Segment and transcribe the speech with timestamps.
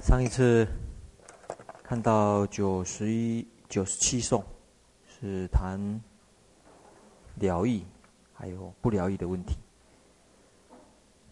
[0.00, 0.66] 上一次
[1.82, 4.42] 看到九十一、九十七颂
[5.06, 5.78] 是谈
[7.36, 7.82] 疗愈，
[8.32, 9.56] 还有不疗愈的问题。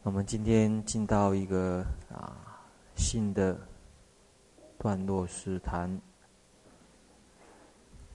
[0.03, 2.37] 我们今天进到一个啊
[2.95, 3.59] 新的
[4.79, 5.99] 段落，是谈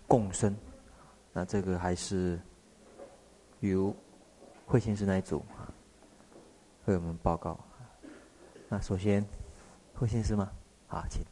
[0.08, 0.56] 共生。
[1.34, 2.40] 那这个还是
[3.60, 3.94] 由
[4.68, 5.44] 慧先生那一组
[6.86, 7.60] 为我们报告。
[8.70, 9.26] 那首先。
[10.04, 10.52] 慧先生吗？
[10.86, 11.24] 好，请。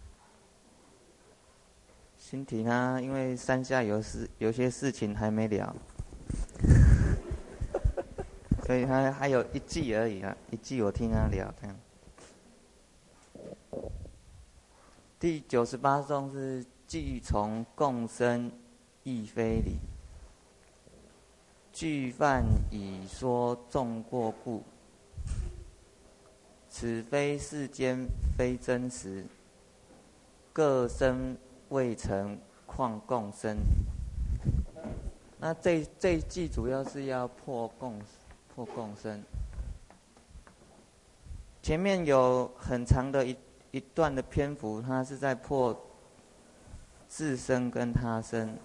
[2.18, 2.98] 新题呢？
[3.04, 5.76] 因为山下有事，有些事情还没了，
[8.64, 11.76] 所以还还有一季而已啊，一季我听他聊这样。
[15.20, 18.50] 第九十八颂是句从共生
[19.04, 19.76] 亦非理，
[21.74, 24.64] 句范已说众过故。
[26.74, 28.08] 此非世间，
[28.38, 29.26] 非真实。
[30.54, 33.58] 各生未成，况共生？
[35.38, 38.02] 那这这一句主要是要破共
[38.56, 39.22] 破共生。
[41.62, 43.36] 前面有很长的一
[43.72, 45.78] 一段的篇幅，它是在破
[47.10, 48.58] 自身跟他生。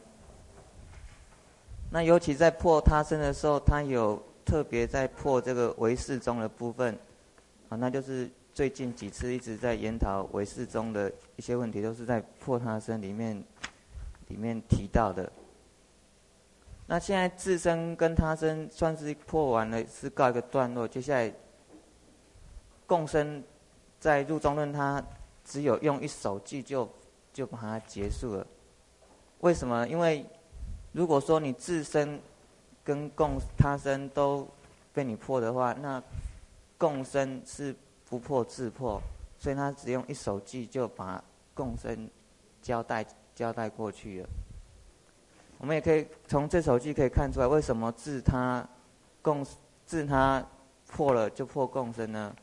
[1.90, 6.96] 那尤其在破他生的时候，它有特别在破这个唯识中的部分。
[7.68, 13.42] 啊，那就是最近几次一直在研讨唯识宗的一些问题，都是在破他身里面
[14.28, 15.30] 里面提到的。
[16.86, 20.86] 那现在自身跟他身算是破完了，是告一个段落。
[20.86, 21.32] 接下来
[22.86, 23.42] 共生
[23.98, 25.04] 在入中论，他
[25.44, 26.88] 只有用一首句就
[27.32, 28.46] 就把它结束了。
[29.40, 29.86] 为什么？
[29.88, 30.24] 因为
[30.92, 32.20] 如果说你自身
[32.84, 34.46] 跟共他身都
[34.94, 36.00] 被你破的话，那
[36.78, 37.74] 共生是
[38.08, 39.00] 不破自破，
[39.38, 41.22] 所以他只用一首句就把
[41.54, 42.10] 共生
[42.60, 44.28] 交代交代过去了。
[45.58, 48.68] 我们也可以从这首句可以看出来，为什么自他
[49.22, 49.44] 共
[49.86, 50.46] 自他
[50.86, 52.36] 破了就破共生呢？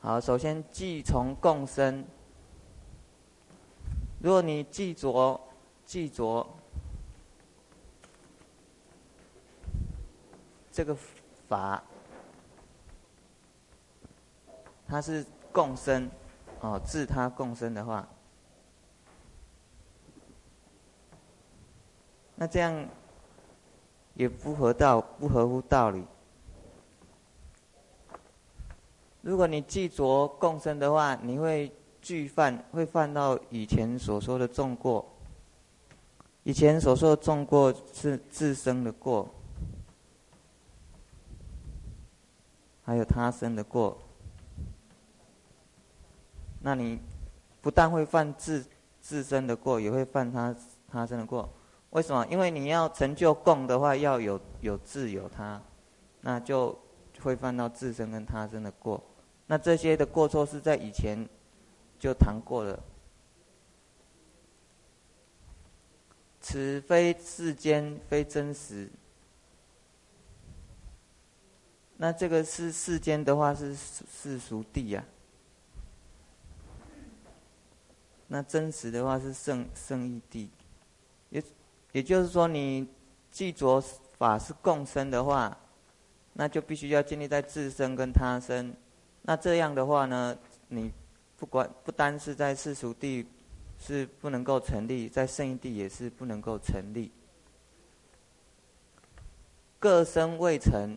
[0.00, 2.04] 好，首先句从共生，
[4.20, 5.40] 如果你记着
[5.86, 6.46] 记着
[10.70, 10.94] 这个
[11.48, 11.82] 法。
[14.86, 16.10] 它是共生，
[16.60, 18.06] 哦，自他共生的话，
[22.36, 22.88] 那这样
[24.14, 26.04] 也不合道，不合乎道理。
[29.22, 35.08] 如果你记着共生的话，你会具犯，会犯到以前所说的重过。
[36.42, 39.32] 以前所说的重过是自生的过，
[42.84, 43.96] 还有他生的过。
[46.62, 47.00] 那你
[47.60, 48.64] 不但会犯自
[49.00, 50.54] 自身的过，也会犯他
[50.88, 51.52] 他身的过。
[51.90, 52.24] 为什么？
[52.30, 55.60] 因为你要成就共的话，要有有自有他，
[56.20, 56.78] 那就
[57.20, 59.02] 会犯到自身跟他身的过。
[59.46, 61.28] 那这些的过错是在以前
[61.98, 62.78] 就谈过了。
[66.40, 68.88] 此非世间，非真实。
[71.96, 75.04] 那这个是世间的话，是世俗地呀。
[78.34, 80.48] 那真实的话是圣圣义地，
[81.28, 81.44] 也
[81.92, 82.88] 也就是说，你
[83.30, 83.78] 记着
[84.16, 85.54] 法是共生的话，
[86.32, 88.74] 那就必须要建立在自生跟他生。
[89.20, 90.34] 那这样的话呢，
[90.68, 90.90] 你
[91.36, 93.26] 不管不单是在世俗地
[93.78, 97.12] 是不能够成立，在圣义地也是不能够成立。
[99.78, 100.96] 各生未成，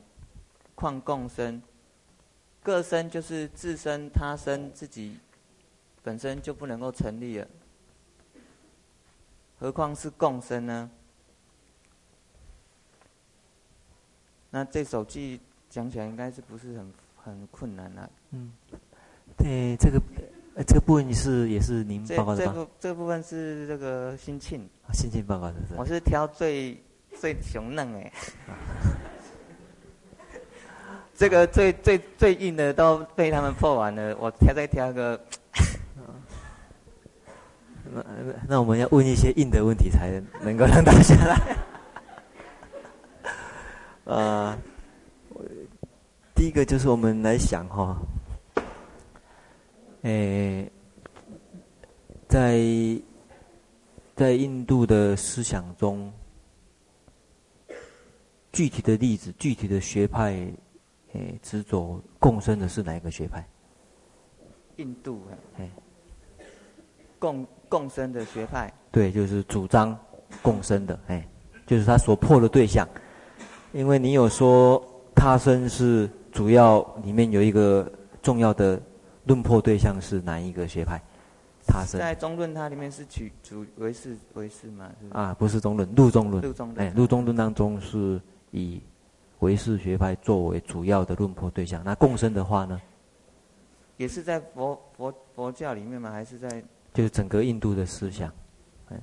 [0.74, 1.62] 况共生？
[2.64, 5.20] 各生就是自身、他生、自己。
[6.06, 7.48] 本身就不能够成立了，
[9.60, 10.92] 何况是共生呢？
[14.52, 18.08] 那这首句讲起来应该是不是很很困难啊？
[18.30, 18.54] 嗯，
[19.36, 20.00] 对，这个
[20.54, 22.46] 呃这个部分是也是您报告的？
[22.46, 25.74] 这这部这个部分是这个新庆，新庆报告的是。
[25.76, 26.80] 我是挑最
[27.20, 28.14] 最雄嫩哎，
[31.18, 35.20] 这个最最最硬的都被他们破完了，我挑再挑个。
[37.92, 38.04] 那
[38.48, 41.58] 那我们要问一些硬的问题，才能够让大家下来。
[44.06, 44.58] 呃，
[46.36, 47.98] 第一个就是我们来想哈，
[50.02, 50.72] 诶，
[52.28, 52.62] 在
[54.16, 56.12] 在印度的思想中，
[58.52, 60.34] 具体的例子、具体的学派，
[61.14, 63.44] 诶，执着共生的是哪一个学派？
[64.78, 65.22] 印度
[65.58, 65.70] 哎，
[67.18, 68.72] 共共生的学派。
[68.92, 69.98] 对，就是主张
[70.42, 71.28] 共生的，哎，
[71.66, 72.88] 就是他所破的对象。
[73.74, 74.82] 因为你有说
[75.14, 77.92] 他生是主要里面有一个
[78.22, 78.82] 重要的
[79.26, 81.02] 论破对象是哪一个学派？
[81.68, 84.90] 他生在中论，它里面是取主唯识唯识嘛？
[85.12, 86.42] 啊，不是中论，陆中论。
[86.42, 86.88] 陆中论。
[86.88, 88.22] 哎，陆中论当中是
[88.52, 88.82] 以
[89.40, 91.82] 唯识学派作为主要的论破对象。
[91.84, 92.80] 那共生的话呢？
[93.98, 96.12] 也是在佛佛佛教里面吗？
[96.12, 96.64] 还是在？
[96.96, 98.34] 就是整个印度的思想。
[98.90, 99.00] 嗯，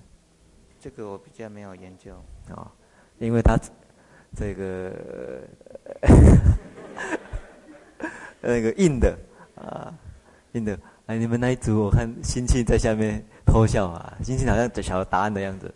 [0.81, 2.13] 这个我比较没有研究。
[2.49, 2.67] 啊、哦，
[3.21, 3.57] 因为他。
[4.35, 4.91] 这个
[8.41, 9.15] 那个印的
[9.57, 9.93] 啊，
[10.53, 15.71] 印的哎，你们那一组我看心庆在下面偷笑啊，心庆好像在晓答案的样子。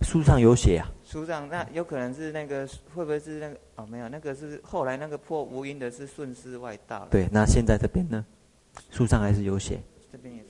[0.00, 0.88] 书上有写啊。
[1.04, 7.06] 书上那有可能是那个会不会是那个哦没有那个是后来那个破无因的是顺师外道。
[7.10, 8.24] 对，那现在这边呢？
[8.90, 9.78] 书上还是有写。
[10.10, 10.48] 这边也是。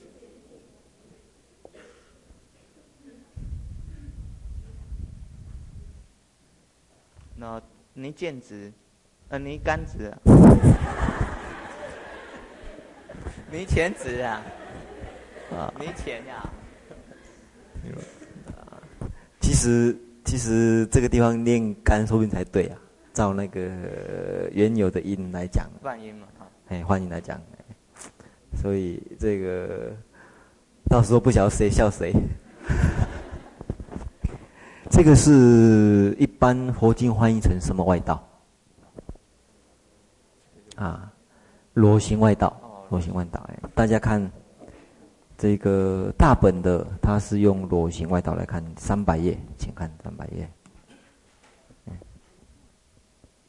[7.35, 7.61] 那
[7.93, 8.71] 你剑子，
[9.29, 10.17] 呃，你杆子啊，
[13.51, 14.41] 泥钱子啊，
[15.51, 16.49] 啊，泥钱呀。
[19.39, 22.77] 其实，其实这个地方念干说不定才对啊，
[23.13, 23.61] 照那个
[24.51, 25.69] 原有的音来讲。
[25.81, 26.47] 梵音嘛，哈。
[26.69, 27.41] 哎，换音来讲，
[28.55, 29.91] 所以这个
[30.89, 32.13] 到时候不晓得谁笑谁。
[34.89, 38.21] 这个是一般佛经翻译成什么外道？
[40.75, 41.11] 啊，
[41.73, 42.55] 裸行外道，
[42.89, 43.39] 裸行外道。
[43.49, 44.31] 哎，大家看
[45.37, 50.49] 这个大本的，它是用裸行外道来看三百页，请看三百页。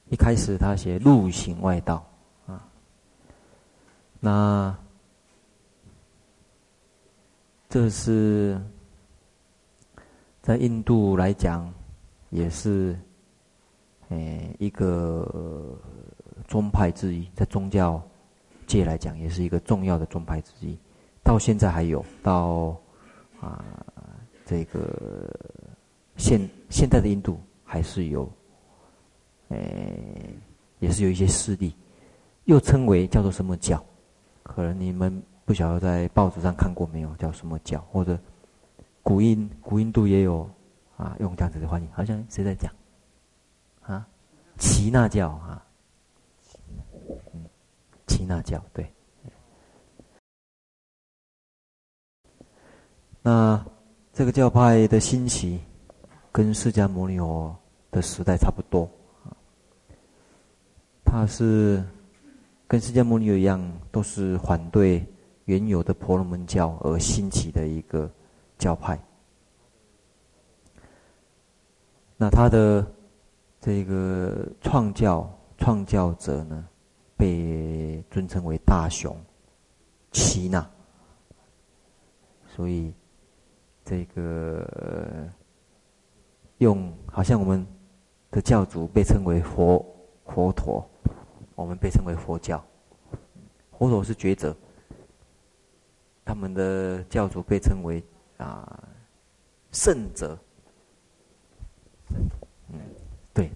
[0.09, 2.07] 一开始他写陆行外道
[2.47, 2.69] 啊，
[4.21, 4.77] 那
[7.73, 8.61] 这是。
[10.43, 11.73] 在印度来讲，
[12.29, 12.99] 也是，
[14.11, 15.75] 诶一个
[16.47, 17.27] 宗派之一。
[17.33, 18.03] 在宗教
[18.67, 20.77] 界来讲，也是一个重要的宗派之一。
[21.23, 22.77] 到现在还有，到
[23.41, 23.65] 啊
[24.45, 25.31] 这个
[26.17, 28.31] 现现在的印度还是有，
[29.49, 30.37] 诶
[30.81, 31.75] 也是有一些势力，
[32.45, 33.83] 又称为叫做什么教？
[34.43, 37.15] 可能你们不晓得在报纸上看过没有？
[37.17, 37.81] 叫什么教？
[37.91, 38.19] 或者？
[39.05, 40.49] 古印古印度也有
[40.97, 42.73] 啊，用这样子的翻译，好像谁在讲
[43.83, 44.07] 啊？
[44.59, 45.67] 耆那教啊，
[47.35, 47.45] 嗯，
[48.07, 48.87] 耆那教对。
[53.23, 53.67] 那
[54.13, 55.61] 这个教派的兴起，
[56.31, 57.57] 跟释迦牟尼佛
[57.91, 58.89] 的时代差不多。
[61.05, 61.83] 他是
[62.69, 63.61] 跟释迦牟尼佛一样，
[63.91, 65.05] 都是反对
[65.45, 68.11] 原有的婆罗门教而兴起的一个。
[68.59, 68.97] 教派，
[72.17, 72.87] 那他的
[73.61, 75.29] 这个创教
[75.59, 76.69] 创教者呢，
[77.17, 79.17] 被尊称为大雄
[80.13, 80.65] 耆那，
[82.55, 82.95] 所以
[83.85, 85.29] 这个
[86.59, 87.67] 用好像我们
[88.31, 89.85] 的教主被称为佛
[90.25, 90.89] 佛陀，
[91.57, 92.65] 我们被称为佛教，
[93.73, 94.57] 佛陀是觉者，
[96.25, 98.03] 他们的教主被称为。
[98.39, 98.89] 啊，
[99.71, 100.37] 圣者，
[102.69, 102.81] 嗯，
[103.33, 103.49] 对，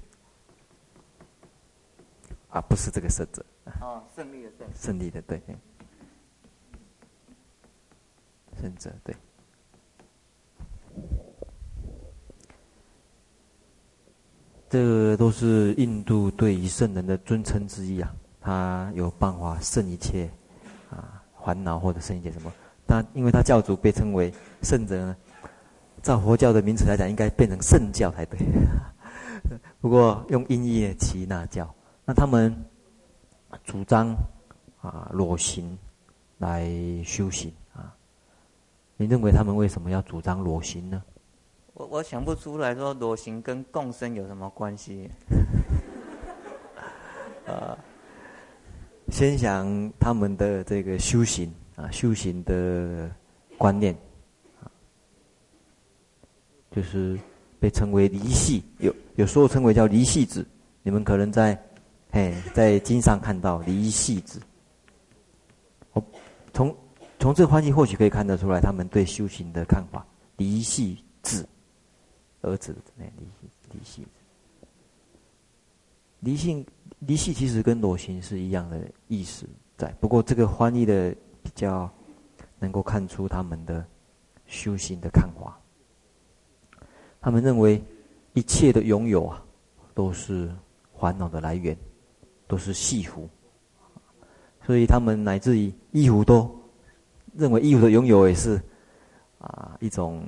[2.51, 3.45] 啊，不是这个圣者，
[3.81, 5.43] 哦，胜利的胜，胜利的对，
[8.61, 9.17] 圣者对，
[14.69, 20.46] 这个都是印度对于圣人的尊称之一啊，他有办法胜一切啊
[21.47, 22.53] 烦恼或者胜一切什么。
[22.89, 25.17] 那因为他教主被称为圣者呢，
[26.03, 28.37] 照佛教的名词来讲，应该变成圣教才对。
[29.81, 31.73] 不过用音译耆那教，
[32.05, 32.53] 那他们
[33.63, 34.13] 主张
[34.81, 35.79] 啊裸形
[36.39, 36.69] 来
[37.05, 37.95] 修行啊。
[38.97, 41.01] 你认为他们为什么要主张裸形呢？
[41.75, 45.09] 我我想不出来说裸形跟共生有什么关系。
[47.47, 47.79] 啊，
[49.11, 51.53] 先想他们的这个修行。
[51.77, 53.15] 啊，修行的
[53.59, 53.95] 观念，
[56.71, 57.21] 就是
[57.61, 60.43] 被称为离系，有有时候称为叫离系子。
[60.83, 61.55] 你们可能在，
[62.11, 64.41] 嘿，在经上看到离系子。
[65.93, 66.03] 我
[66.55, 66.75] 从
[67.19, 70.07] 从这个翻译或许可以看得出来，他们对修行的看法。
[70.39, 71.47] 离系子，
[72.41, 74.09] 儿子的离系离系子，
[76.21, 76.67] 离性
[77.01, 79.47] 离系其实跟裸形是一样的意思。
[79.77, 79.89] 在。
[80.01, 81.91] 不过这个翻译的比较
[82.59, 83.85] 能够看出他们的
[84.47, 85.59] 修行的看法。
[87.21, 87.83] 他们认为
[88.35, 89.43] 一切的拥有啊，
[89.95, 90.51] 都是
[90.99, 91.77] 烦恼的来源，
[92.47, 93.27] 都是系缚。
[94.65, 96.51] 所以他们乃至于衣服都
[97.35, 98.61] 认为衣服的拥有也是
[99.39, 100.27] 啊一种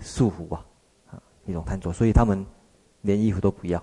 [0.00, 0.64] 束缚吧，
[1.10, 2.44] 啊一种贪着，所以他们
[3.02, 3.82] 连衣服都不要，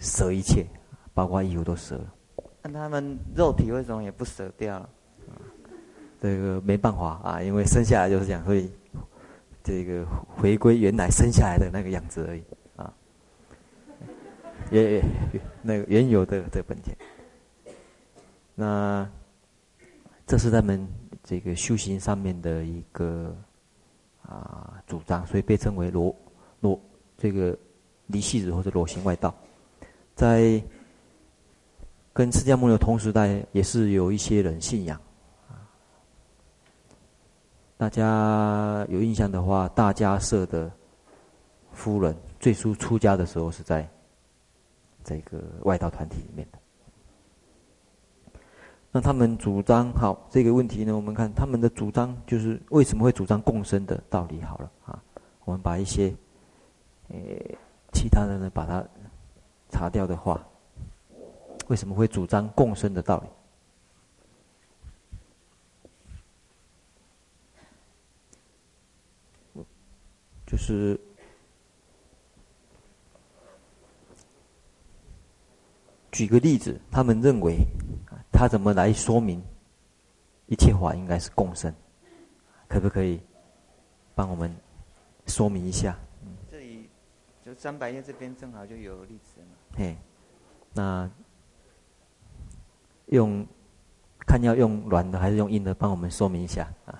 [0.00, 0.66] 舍一切，
[1.14, 2.14] 包括衣服都舍了。
[2.62, 4.74] 那他们肉体为什么也不舍掉？
[4.76, 4.88] 啊，
[6.20, 8.68] 这个没办法啊，因为生下来就是这样，所以
[9.62, 10.04] 这个
[10.36, 12.42] 回归原来生下来的那个样子而已。
[14.70, 15.04] 也也
[15.62, 16.96] 那个原有的这本钱，
[18.54, 19.08] 那
[20.24, 20.86] 这是他们
[21.24, 23.36] 这个修行上面的一个
[24.22, 26.14] 啊主张，所以被称为罗
[26.60, 26.80] 罗
[27.18, 27.58] 这个
[28.06, 29.34] 离系子或者罗行外道，
[30.20, 30.62] 在
[32.12, 35.00] 跟释迦牟尼同时代，也是有一些人信仰。
[37.78, 40.70] 大家有印象的话，大迦叶的
[41.72, 43.88] 夫人最初出家的时候是在。
[45.02, 46.58] 这个外道团体里面的，
[48.92, 50.94] 那他们主张好这个问题呢？
[50.94, 54.42] 我们看他们的主张就是为什么会主张共生的道理？
[54.42, 55.02] 好了啊，
[55.46, 56.14] 我们把一些
[57.08, 57.16] 呃
[57.94, 58.84] 其他的呢把它
[59.70, 60.46] 查掉的话，
[61.68, 63.22] 为什么会主张共生的道
[69.54, 69.64] 理？
[70.46, 71.00] 就是。
[76.12, 77.64] 举个例子，他们认为，
[78.30, 79.42] 他怎么来说明
[80.46, 81.72] 一切法应该是共生？
[82.68, 83.18] 可不可以
[84.14, 84.54] 帮我们
[85.28, 85.96] 说明一下？
[86.50, 86.90] 这里
[87.42, 89.40] 就三百页这边正好就有例子。
[89.76, 89.96] 嘿，
[90.72, 91.08] 那
[93.06, 93.46] 用
[94.26, 96.98] 看要用软的还是用硬的，帮我们说明一下啊？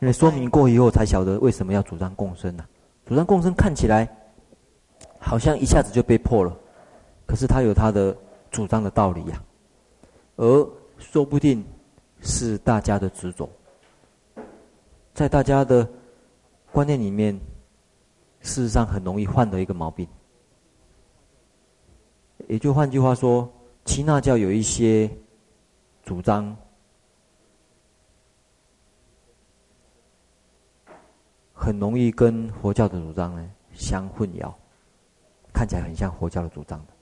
[0.00, 2.68] 因为说明过以后才晓得为什么要主张共生呢、啊？
[3.06, 4.08] 主张共生看起来
[5.18, 6.56] 好像一下子就被破了。
[7.24, 8.16] 可是他有他的
[8.50, 9.42] 主张的道理呀、
[10.36, 11.64] 而说不定
[12.20, 13.48] 是大家的执着，
[15.14, 15.88] 在大家的
[16.70, 17.34] 观念里面，
[18.40, 20.06] 事实上很容易患的一个毛病。
[22.52, 23.50] 也就换句话说，
[23.82, 25.10] 耆那教有一些
[26.02, 26.54] 主张，
[31.54, 34.52] 很容易跟佛教的主张呢相混淆，
[35.50, 36.92] 看起来很像佛教的主张的。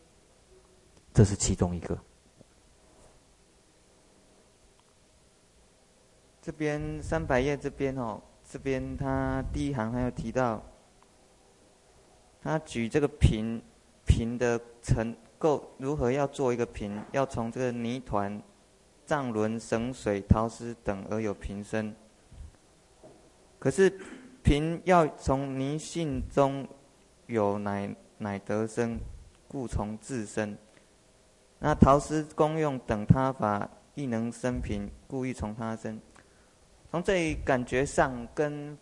[1.13, 1.99] 这是其中一个。
[6.41, 10.63] 这边三百页这边哦，这边他第一行还有提到，
[12.41, 13.61] 他举这个瓶
[14.07, 18.41] 瓶的成够如何要做一个瓶，要从这个泥团、
[19.07, 21.97] 藏轮、绳水、陶丝等而有瓶身。
[23.59, 23.91] 可是
[24.43, 26.69] 瓶要从泥性中
[27.27, 29.01] 有乃乃得生，
[29.49, 30.55] 故从自生。
[31.59, 35.99] 那陶丝功用等他法亦能生瓶，故亦从他生。
[36.91, 38.77] 从这里感觉上跟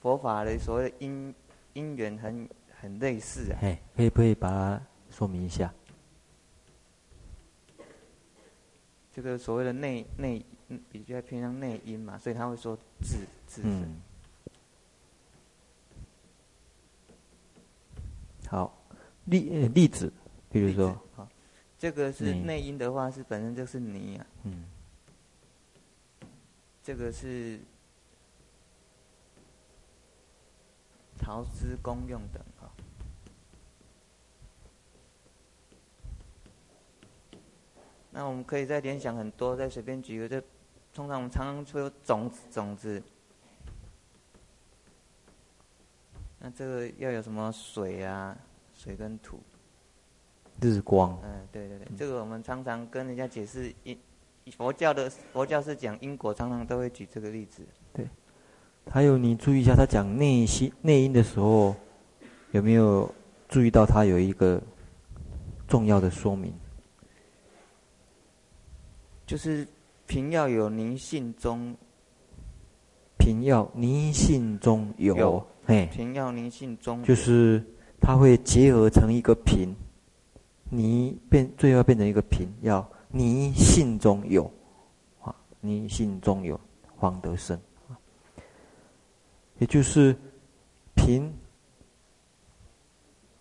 [0.00, 1.32] 佛法的所谓因
[1.74, 2.48] 因缘很
[2.80, 3.58] 很类似啊。
[3.60, 5.72] 嘿，可不可以把它说明一下？
[9.12, 10.42] 这个所谓的内内
[10.90, 13.82] 比较偏向内因嘛，所以他会说自自生。
[13.82, 14.00] 嗯。
[18.48, 18.82] 好，
[19.26, 20.10] 例例子，
[20.50, 20.98] 比如说。
[21.78, 24.26] 这个是内因的话，是本身就是你啊。
[24.44, 24.64] 嗯。
[26.82, 27.60] 这个是
[31.18, 32.70] 陶丝功用等啊。
[38.14, 40.46] 那我们可以再联想很多，再随便举个，就
[40.92, 43.02] 通常我们常常说种子种子。
[46.38, 48.36] 那这个要有什么水啊？
[48.74, 49.40] 水跟土。
[50.60, 51.18] 日光。
[51.24, 53.98] 嗯，对对对，这个我们常常跟人家解释因，
[54.56, 57.66] 佛教的佛教是讲因果，常常都会举这个例子。
[57.94, 58.06] 对，
[58.90, 61.74] 还有你注意一下，他讲内心内因的时候，
[62.50, 63.12] 有没有
[63.48, 64.60] 注意到他有一个
[65.66, 66.52] 重要的说明？
[69.26, 69.66] 就是
[70.06, 71.76] 平要有泥性中，
[73.18, 75.46] 平要泥性中有，有。
[75.64, 77.64] 嘿，瓶要泥性中，就是
[78.00, 79.74] 它会结合成一个平。
[80.68, 84.50] 泥变，最后变成一个平，要泥性中有，
[85.20, 86.58] 啊，泥性中有，
[86.98, 87.58] 方得生。
[89.58, 90.16] 也就是
[90.96, 91.32] 平，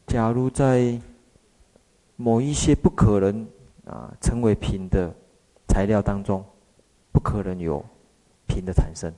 [0.07, 0.99] 假如在
[2.17, 3.47] 某一些不可能
[3.85, 5.15] 啊成为平的
[5.71, 6.43] 材料当中，
[7.13, 7.81] 不可能有
[8.45, 9.09] 平的产生。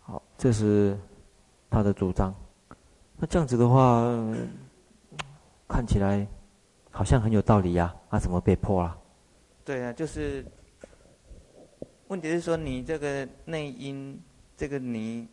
[0.00, 0.94] 好，这是
[1.70, 2.34] 他的主张。
[3.16, 4.04] 那这样子的话，
[5.66, 6.26] 看起来
[6.90, 7.96] 好像很有道理呀。
[8.10, 8.98] 他怎么被破了？
[9.64, 10.44] 对啊，就是
[12.08, 14.20] 问题是说你这个内因，
[14.58, 15.26] 这个泥，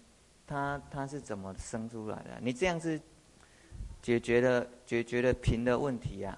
[0.48, 2.40] 它它是怎么生出来的？
[2.42, 2.98] 你这样是
[4.02, 6.38] 解决了解决了平的问题呀，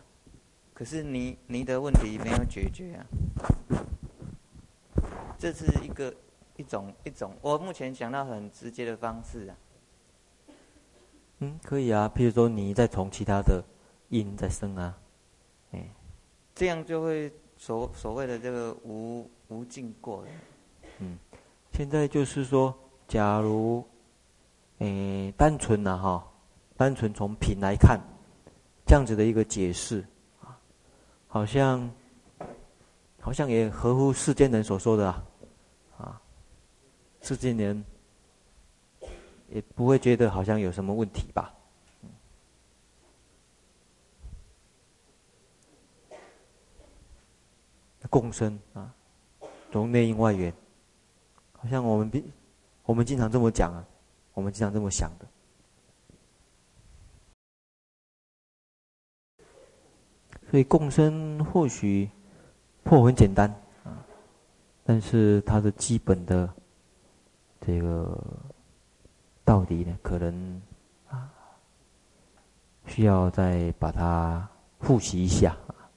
[0.78, 3.02] 可是你你的问题没有解决啊。
[5.40, 6.14] 这是一个
[6.56, 9.58] 一种一种，我目前想到很直接的方式啊。
[11.40, 13.64] 嗯，可以啊，譬如说你再从其他的
[14.10, 14.96] 因再生啊，
[15.72, 15.90] 哎，
[16.54, 20.28] 这样就会所所谓的这个无无尽过了。
[21.00, 21.18] 嗯，
[21.72, 22.72] 现在就是说，
[23.08, 23.84] 假如，
[24.78, 26.28] 诶，单纯呐哈，
[26.76, 28.00] 单纯从品来看，
[28.86, 30.06] 这样子的一个解释啊，
[31.38, 31.92] 好像，
[33.22, 35.24] 好像也合乎世间人所说的啊，
[35.98, 36.22] 啊，
[37.22, 37.86] 世间人。
[39.50, 41.54] 也不会觉得好像有什么问题吧？
[48.10, 48.94] 共生啊，
[49.72, 50.52] 从内因外缘，
[51.54, 52.26] 好像我们比
[52.84, 53.86] 我们经常这么讲啊，
[54.34, 55.26] 我们经常这么想的。
[60.50, 62.10] 所以共生或许
[62.84, 63.50] 破很简单
[63.84, 64.06] 啊，
[64.84, 66.54] 但是它的基本的
[67.62, 68.18] 这个。
[69.48, 69.98] 道理呢？
[70.04, 70.62] 可能
[71.08, 71.32] 啊，
[72.86, 74.46] 需要再把它
[74.82, 75.88] 复习一下啊。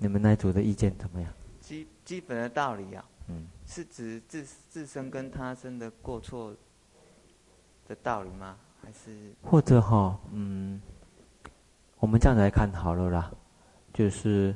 [0.00, 1.32] 你们那组的意见怎么样？
[1.60, 6.52] 基基本的道理啊，嗯，是指自自身跟他生的过错
[7.86, 8.58] 的道理吗？
[8.82, 10.80] 还是或者哈，嗯，
[12.00, 13.32] 我们这样来看好了啦，
[13.94, 14.54] 就是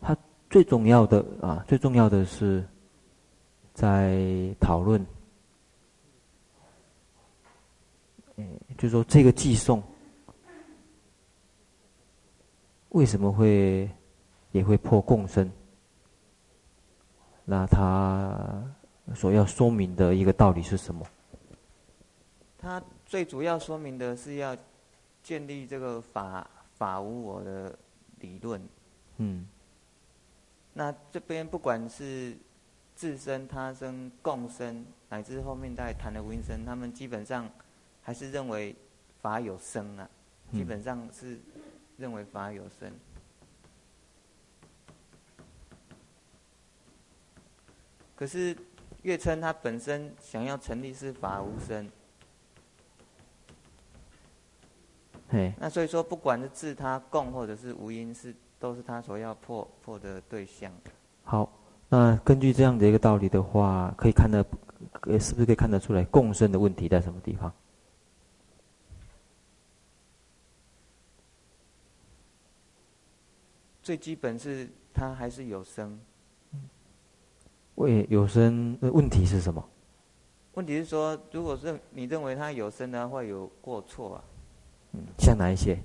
[0.00, 0.16] 他。
[0.50, 2.62] 最重要的啊，最重要的是
[3.72, 5.02] 在讨论，
[8.36, 9.82] 嗯，就是说这个寄送
[12.90, 13.90] 为什么会
[14.50, 15.50] 也会破共生？
[17.46, 18.62] 那他
[19.14, 21.02] 所要说明的一个道理是什么？
[22.62, 24.56] 他最主要说明的是要
[25.20, 27.76] 建立这个法法无我的
[28.20, 28.62] 理论，
[29.16, 29.44] 嗯。
[30.72, 32.36] 那这边不管是
[32.94, 37.50] 自身、他身、共生，乃至后面在谈的无因生，他们基本上
[38.00, 38.76] 还是认为
[39.20, 40.08] 法有生啊，
[40.52, 41.40] 基本上是
[41.96, 42.92] 认为法有生。
[48.14, 48.56] 可是
[49.02, 51.90] 月称他本身想要成立是法无生，
[55.32, 58.32] 嘿，那所以说不管是自他共或者是无因是。
[58.62, 60.70] 都是他所要破破的对象。
[61.24, 61.50] 好，
[61.88, 64.38] 那根据这样的一个道理的话，可以看得，
[65.18, 67.52] 是不是可以看得出来共生的问题在什么地方？
[73.82, 75.98] 最基本是他还是有生。
[77.74, 79.68] 为有生，问题是什么？
[80.54, 84.24] 问题是说，如果是你认为他有生的话，会有过错啊。
[84.92, 85.78] 嗯，像哪一些？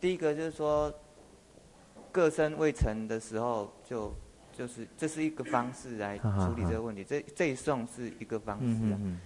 [0.00, 0.92] 第一个就是说。
[2.12, 4.08] 各生未成的时候就，
[4.50, 7.04] 就就是这是一个方式来处理这个问题。
[7.04, 8.96] 这这一送是一个方式啊。
[8.96, 9.20] 嗯嗯，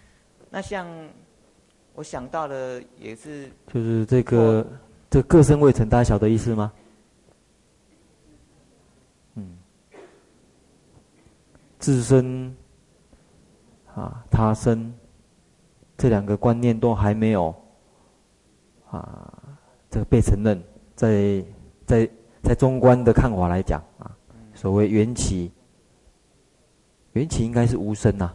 [0.50, 0.88] 那像
[1.94, 4.66] 我想到的也是，就是这个
[5.08, 6.72] 这各生未成，大家晓得意思吗？
[9.36, 9.56] 嗯，
[11.78, 12.52] 自身
[13.94, 14.92] 啊，他身
[15.96, 17.54] 这两个观念都还没有
[18.90, 19.58] 啊，
[19.90, 20.62] 这个被承认，
[20.94, 21.44] 在
[21.86, 22.10] 在。
[22.42, 24.16] 在中观的看法来讲啊，
[24.54, 25.52] 所谓缘起，
[27.12, 28.32] 缘起应该是无生呐。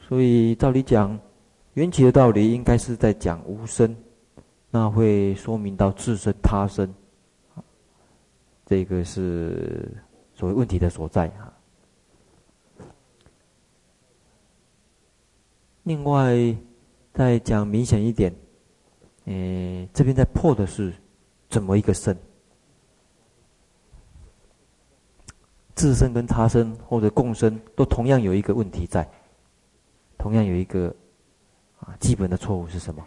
[0.00, 1.16] 所以照理讲，
[1.74, 3.96] 缘起的道理应该是在讲无生，
[4.68, 6.92] 那会说明到自生他生，
[8.66, 9.96] 这个是
[10.34, 11.54] 所谓问题的所在啊。
[15.84, 16.34] 另外，
[17.12, 18.34] 再讲明显一点，
[19.24, 20.92] 诶，这边在破的是。
[21.48, 22.16] 怎么一个生？
[25.74, 29.04] 自身跟他生或者共生，都同样有一个问题在，
[30.16, 30.94] 同样有一个
[31.80, 33.04] 啊基本的错误是什么？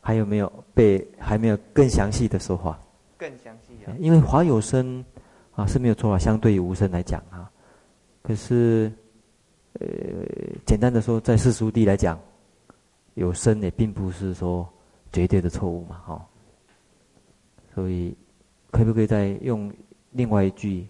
[0.00, 2.76] 还有没有被还没有更详细的说法？
[3.16, 3.94] 更详细啊！
[4.00, 5.04] 因为华有生
[5.52, 6.18] 啊，是没有错啊。
[6.18, 7.48] 相对于无声来讲啊，
[8.22, 8.92] 可是，
[9.80, 9.86] 呃，
[10.66, 12.20] 简单的说，在世俗地来讲，
[13.14, 14.68] 有生也并不是说
[15.12, 16.26] 绝对的错误嘛，哈、哦。
[17.74, 18.16] 所以，
[18.72, 19.72] 可不可以再用
[20.10, 20.86] 另外一句，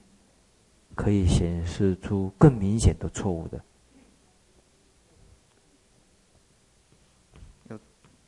[0.95, 3.63] 可以显示出更明显的错误的？
[7.69, 7.79] 有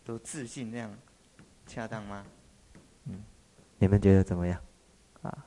[0.07, 0.95] 有自信那样
[1.67, 2.23] 恰当吗？
[3.07, 3.23] 嗯，
[3.79, 4.61] 你们觉得怎么样？
[5.23, 5.47] 啊？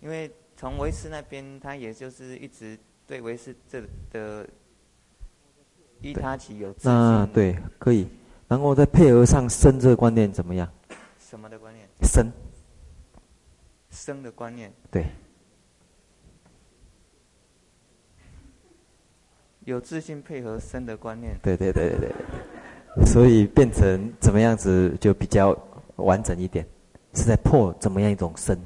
[0.00, 2.78] 因为从维斯那边，他也就是一直
[3.10, 4.48] 对唯识这的
[6.00, 6.88] 依他起有自。
[6.88, 8.06] 那对，可以。
[8.46, 10.72] 然后再配合上生这个观念怎么样？
[11.18, 11.88] 什么的观念？
[12.02, 12.30] 生。
[13.90, 14.72] 生的观念。
[14.92, 15.06] 对。
[19.64, 21.36] 有自信配合生的观念。
[21.42, 21.98] 对对对对
[22.94, 23.06] 对。
[23.06, 25.50] 所以变成怎么样子就比较
[25.96, 26.64] 完整一点，
[27.14, 28.56] 是在破怎么样一种生？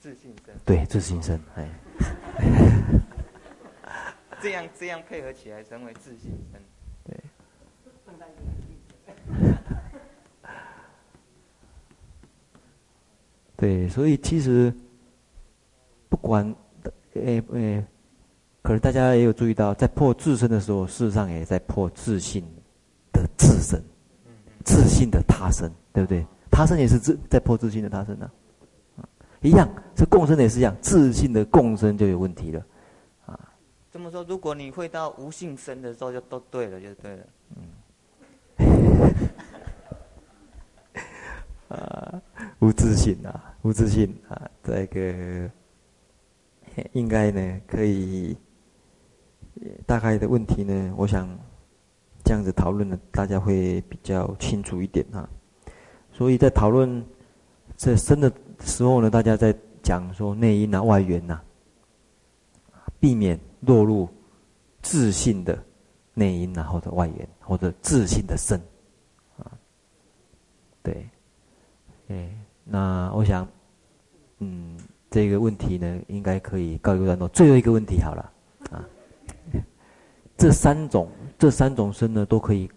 [0.00, 1.68] 自信生，对，自信生，哎，
[4.40, 6.60] 这样这样配合起来成为自信生，
[7.04, 7.16] 对，
[13.56, 14.72] 对，所以其实
[16.08, 16.54] 不管，
[17.14, 17.84] 哎哎，
[18.62, 22.42] 可是大家也有注意到，在破自身的时候，事实上也在破自信
[23.12, 23.82] 的自身，
[24.64, 26.24] 自信的他身，对不对？
[26.50, 28.32] 他身也是自在破自信的他身呢、啊。
[29.44, 32.66] 一样，这共生也是一样，自信的共生就有问题了，
[33.26, 33.38] 啊。
[33.92, 37.26] 这么说，如果你会到无性生的时候，就都对了，就对了。
[37.54, 37.68] 嗯。
[41.76, 42.22] 啊，
[42.60, 45.50] 无自信啊，无自信啊，这个
[46.92, 48.34] 应该呢可以
[49.84, 51.28] 大概的问题呢，我想
[52.24, 55.28] 这样子讨论呢，大家会比较清楚一点啊。
[56.12, 57.04] 所以在讨论
[57.76, 58.32] 这生的。
[58.64, 61.40] 时候呢，大家在讲说内因啊、外缘呐、
[62.98, 64.08] 避免落入
[64.82, 65.58] 自信的
[66.14, 68.60] 内因啊，或者外缘，或者自信的身，
[69.36, 69.50] 啊，
[70.82, 71.08] 对，
[72.08, 72.30] 哎，
[72.64, 73.46] 那我想，
[74.38, 74.78] 嗯，
[75.10, 77.28] 这个问题呢，应该可以告一段落。
[77.28, 78.32] 最后一个问题好了，
[78.70, 78.84] 啊，
[80.36, 82.70] 这三种这三种身呢，都可以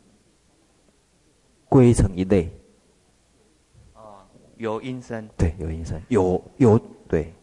[1.70, 2.52] 归成一类。
[4.58, 7.34] 有音声，对，有音声，有有对，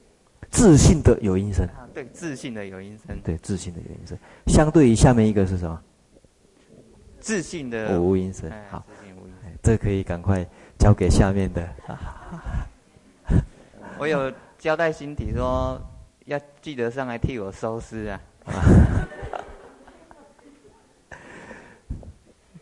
[0.50, 1.64] 自信的有音声。
[1.66, 4.18] 啊，对，自信的有音声，对，自信的有音声。
[4.46, 5.80] 相对于下面一个是什么？
[7.20, 8.52] 自信的无因身。
[8.70, 8.84] 好，
[9.62, 10.46] 这可以赶快
[10.78, 11.66] 交给下面的。
[13.98, 15.80] 我有交代心体说，
[16.26, 18.20] 要记得上来替我收尸啊。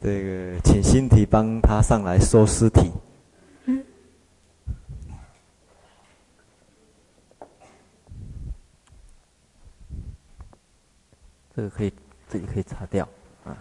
[0.00, 2.92] 这个，请心体帮他上来收尸体。
[11.62, 11.92] 这个可以
[12.26, 13.08] 自己可以擦掉
[13.44, 13.54] 啊。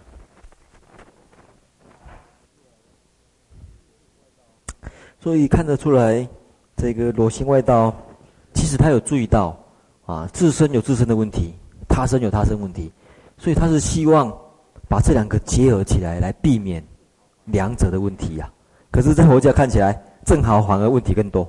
[5.20, 6.28] 所以看得出来，
[6.76, 7.96] 这个罗心外道
[8.56, 9.56] 其实他有注意到
[10.08, 11.54] 啊，自身有自身的问题，
[11.88, 12.92] 他身有他身问题，
[13.38, 14.36] 所以他是希望
[14.90, 16.84] 把这两个结合起来，来避免
[17.46, 18.52] 两者的问题呀、
[18.90, 19.94] 可是，在佛教看起来，
[20.26, 21.44] 正好反而问题更多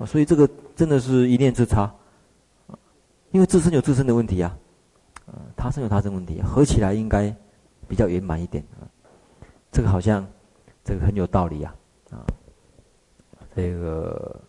[0.00, 0.04] 啊。
[0.04, 1.94] 所以这个真的是一念之差，
[3.30, 4.65] 因为自身有自身的问题呀、啊。
[5.26, 7.34] 呃，他生有他生问题，合起来应该
[7.88, 8.86] 比较圆满一点啊。
[9.72, 10.26] 这个好像
[10.84, 11.74] 这个很有道理啊
[12.10, 12.24] 啊。
[13.54, 14.40] 这个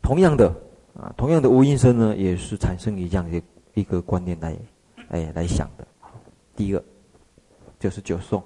[0.00, 0.48] 同样的
[0.94, 3.42] 啊，同样的无因生呢，也是产生一样的
[3.74, 4.56] 一个观念来
[5.08, 5.86] 哎来想的。
[6.54, 6.82] 第一个
[7.80, 8.42] 就是九颂，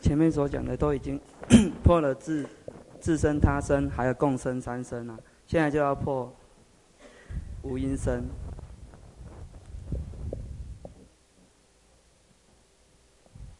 [0.00, 1.20] 前面所讲的都已经
[1.84, 2.44] 破了自
[3.00, 5.16] 自身、他身，还有共生三身啊。
[5.52, 6.32] 现在就要破
[7.62, 8.24] 无因身。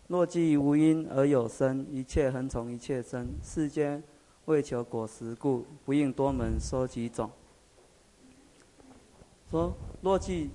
[0.09, 3.35] 若即无因而有生，一切恒从一切生。
[3.43, 4.03] 世间
[4.47, 7.31] 为求果实故，不应多门说几种。
[9.51, 10.51] 说若即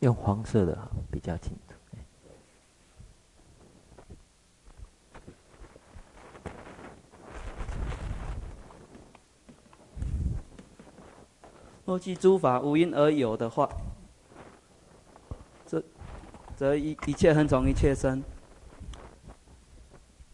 [0.00, 0.76] 用黄色的
[1.12, 1.52] 比较清
[11.94, 11.96] 楚。
[11.96, 13.68] 若即诸法无因而有的话，
[15.66, 15.82] 这
[16.56, 18.22] 则一一切恒从一切生。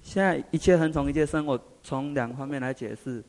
[0.01, 3.23] 现在一切恒从一切生，我从两方面来解释。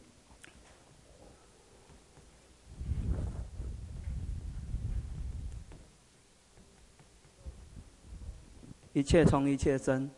[8.94, 10.10] 一切从一切生。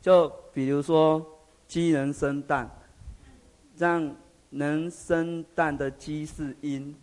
[0.00, 1.24] 就比如说
[1.66, 2.70] 鸡能生蛋，
[3.76, 4.14] 让
[4.50, 6.94] 能生蛋的鸡是因，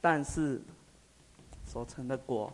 [0.00, 0.60] 但是
[1.64, 2.52] 所成的果。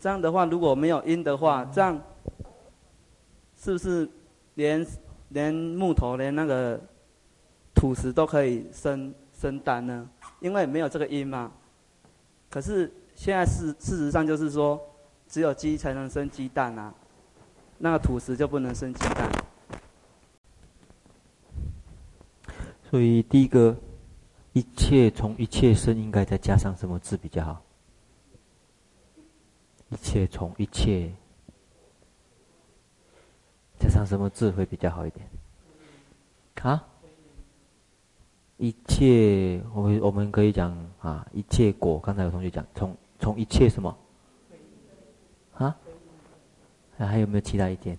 [0.00, 2.00] 这样的话，如果没有因的话，这样
[3.56, 4.08] 是不是
[4.54, 4.86] 连
[5.30, 6.80] 连木头、连那个
[7.74, 10.08] 土石都可以生生蛋呢？
[10.40, 11.50] 因为没有这个因嘛。
[12.48, 14.80] 可是现在事事实上就是说，
[15.26, 16.94] 只有鸡才能生鸡蛋啊，
[17.78, 19.28] 那个土石就不能生鸡蛋。
[22.90, 23.76] 所以第一个，
[24.54, 27.62] 一切从一切生，应该再加上什么字比较好？
[29.90, 31.12] 一切从一切，
[33.78, 35.28] 加上什么字会比较好一点？
[36.62, 36.82] 啊？
[38.56, 41.98] 一切，我们我们可以讲啊，一切果。
[41.98, 43.96] 刚才有同学讲，从从一切什么？
[45.54, 45.76] 啊？
[46.96, 47.98] 还有没有其他意见？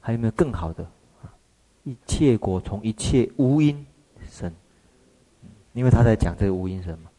[0.00, 0.90] 还有没有更好的？
[1.88, 3.86] 一切果从一切无因
[4.28, 4.52] 生，
[5.72, 7.10] 因为他在讲这个无因生嘛。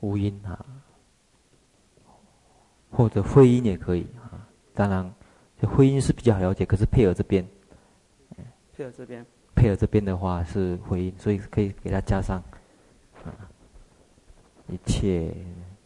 [0.00, 0.64] 无因啊，
[2.90, 4.48] 或者非因也可以啊。
[4.72, 5.14] 当然，
[5.60, 7.46] 这非因是比较好了解，可是配合这边，
[8.74, 12.42] 配合这边，配合这边的话是非因，所以可以给它加上
[13.24, 13.30] 啊，
[14.68, 15.34] 一切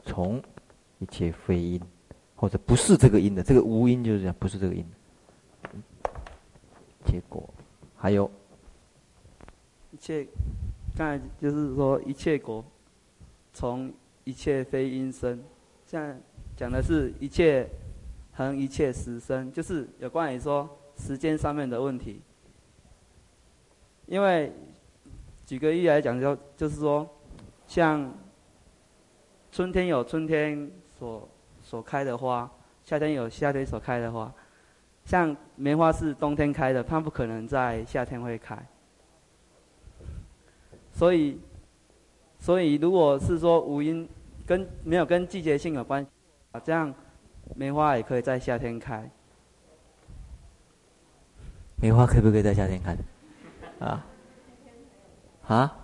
[0.05, 0.41] 从
[1.01, 1.81] 一切非因，
[2.37, 4.87] 或者不是这个音的，这个无音就是这样不是这个音。
[7.05, 7.49] 结果
[7.96, 8.31] 还有
[9.90, 10.25] 一切，
[10.96, 12.64] 刚才就是说一切果
[13.53, 13.92] 从。
[14.29, 15.40] 一切非因生，
[15.87, 16.18] 现在
[16.57, 17.64] 讲的是一切
[18.33, 22.20] 恒一切实生，就是有关于说时间上面的问题。
[24.07, 24.53] 因为
[25.46, 27.09] 举个例来讲，就就是说，
[27.68, 28.12] 像
[29.53, 30.68] 春天有春天
[30.99, 31.29] 所
[31.66, 32.48] 所开的花，
[32.85, 34.33] 夏天有夏天所开的花，
[35.05, 38.57] 像梅花是冬天开的，它不可能在夏天会开，
[40.92, 41.40] 所以。
[42.38, 44.07] 所以，如果是说无因，
[44.46, 46.07] 跟没有跟季节性有关，
[46.52, 46.94] 啊，这样
[47.57, 49.11] 梅花也可以在夏天开。
[51.76, 52.96] 梅花可不可以在夏天开？
[53.81, 54.07] 啊？
[55.46, 55.76] 啊？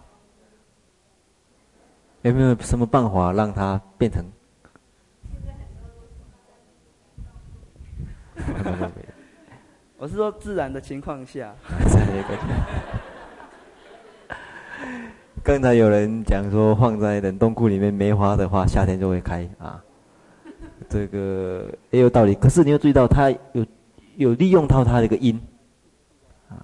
[2.20, 4.22] 有没有什么办法让它变成？
[9.98, 11.54] 我是说自然的情况下。
[15.44, 19.82] 刚才有人讲说，放在冷冻库里面梅花的话，夏天就会开啊。
[20.88, 23.66] 这个也有道理，可是你要注意到，它有
[24.16, 25.40] 有利用到它的一个阴
[26.48, 26.62] 啊，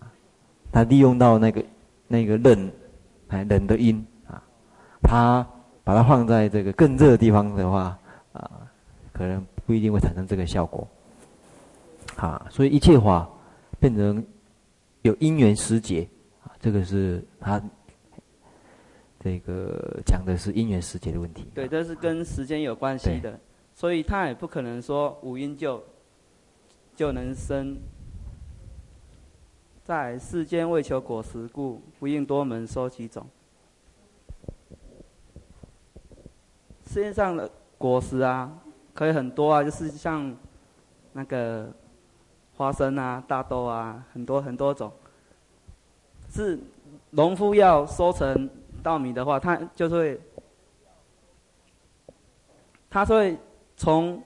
[0.71, 1.64] 它利用到那个
[2.07, 2.71] 那个冷
[3.29, 4.43] 哎冷的阴啊，
[5.03, 5.47] 它
[5.83, 7.99] 把它放在这个更热的地方的话
[8.33, 8.51] 啊，
[9.12, 10.87] 可能不一定会产生这个效果。
[12.16, 13.29] 啊，所以一切法
[13.79, 14.25] 变成
[15.03, 16.09] 有因缘时节
[16.42, 17.62] 啊，这个是他。
[19.21, 21.44] 这个讲的是因缘时节的问题。
[21.53, 23.37] 对，这是跟时间有关系的，
[23.75, 25.83] 所以他也不可能说五因就
[26.94, 27.77] 就能生。
[29.83, 33.27] 在世间为求果实故，不应多门收其种。
[36.87, 38.57] 世界上的果实啊，
[38.94, 40.33] 可以很多啊，就是像
[41.12, 41.75] 那个
[42.59, 44.92] 花生啊、大豆啊，很多很多种。
[46.29, 46.61] 是
[47.09, 48.51] 农夫要收成。
[48.81, 50.18] 稻米的话，他就会，
[52.88, 53.37] 他会
[53.77, 54.23] 从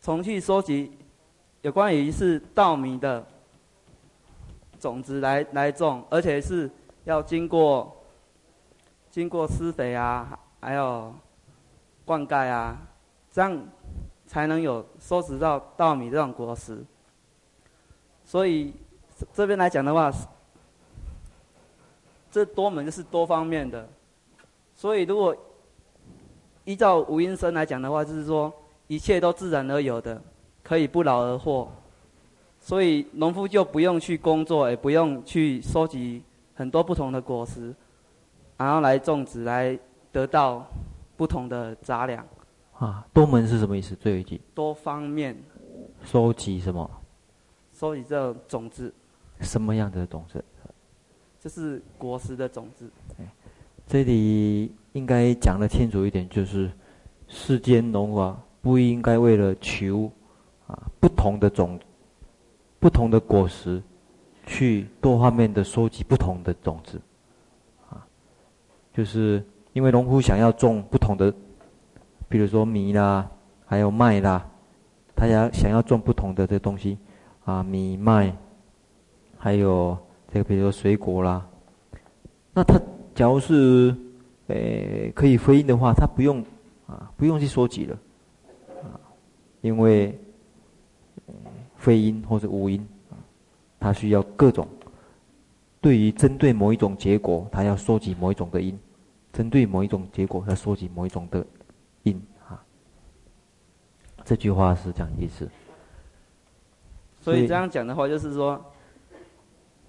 [0.00, 0.96] 从去收集
[1.62, 3.26] 有关于是稻米的
[4.78, 6.70] 种子来来种，而且是
[7.02, 7.94] 要经过
[9.10, 11.12] 经过施肥啊，还有
[12.04, 12.78] 灌溉啊，
[13.32, 13.52] 这样
[14.26, 16.84] 才能有收拾到稻米这种果实。
[18.24, 18.74] 所以
[19.32, 20.12] 这边来讲的话。
[22.28, 23.88] 这多门是多方面的，
[24.74, 25.34] 所以如果
[26.64, 28.52] 依照无因生来讲的话，就是说
[28.88, 30.20] 一切都自然而有的，
[30.62, 31.66] 可以不劳而获，
[32.60, 36.22] 所以农夫就不用去工作，也不用去收集
[36.54, 37.74] 很多不同的果实，
[38.58, 39.78] 然后来种植，来
[40.12, 40.66] 得到
[41.16, 42.22] 不同的杂粮。
[42.78, 43.94] 啊，多门是什么意思？
[43.96, 44.40] 最后一句。
[44.54, 45.36] 多方面。
[46.04, 46.90] 收集什么？
[47.72, 48.92] 收集这种子。
[49.40, 50.44] 什么样的种子？
[51.40, 52.90] 这是果实的种子。
[53.86, 56.70] 这里应该讲得清楚一点，就是
[57.28, 60.10] 世间农法不应该为了求
[60.66, 61.78] 啊不同的种，
[62.80, 63.80] 不同的果实，
[64.44, 67.00] 去多方面的收集不同的种子，
[67.88, 68.04] 啊，
[68.92, 71.32] 就是因为农夫想要种不同的，
[72.28, 73.28] 比如说米啦，
[73.66, 74.46] 还有麦啦，
[75.14, 76.98] 他要想要种不同的这东西，
[77.44, 78.36] 啊，米麦，
[79.38, 79.96] 还有
[80.32, 81.46] 这个比如说水果啦，
[82.52, 82.80] 那他
[83.14, 83.94] 假如是，
[84.48, 86.44] 诶可以飞音的话，他不用，
[86.86, 87.98] 啊，不用去收集了，
[88.82, 89.00] 啊，
[89.60, 90.18] 因为。
[91.78, 92.84] 非音或者无音，
[93.78, 94.66] 它需要各种。
[95.80, 98.74] 对于针对某一种结果，它要收集某一种的音；
[99.32, 101.46] 针对某一种结果，要收集某一种的。
[104.26, 105.48] 这句话是这样意思。
[107.20, 108.62] 所以这样讲的话，就是说，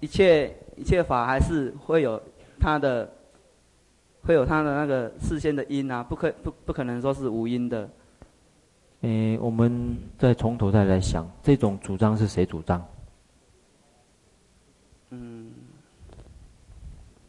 [0.00, 2.20] 一切一切法还是会有
[2.60, 3.12] 它的，
[4.22, 7.90] 会有它的那个事先的因啊，不可不不可能说是无因的。
[9.00, 12.84] 诶，我们再从头再来想，这种主张是谁主张？
[15.10, 15.52] 嗯，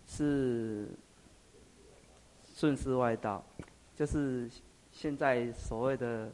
[0.08, 0.90] 是
[2.56, 3.44] 顺势外道，
[3.96, 4.50] 就是
[4.92, 6.32] 现在所谓的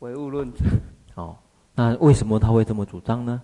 [0.00, 0.64] 唯物论者。
[1.14, 1.36] 哦，
[1.74, 3.40] 那为什么他会这么主张呢？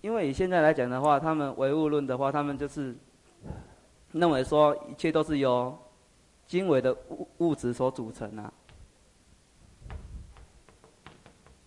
[0.00, 2.94] 因为以现在来讲的话，他们唯物论的话，他们就是
[4.12, 5.78] 认为说一切都是由
[6.46, 8.52] 经纬的物物质所组成啊。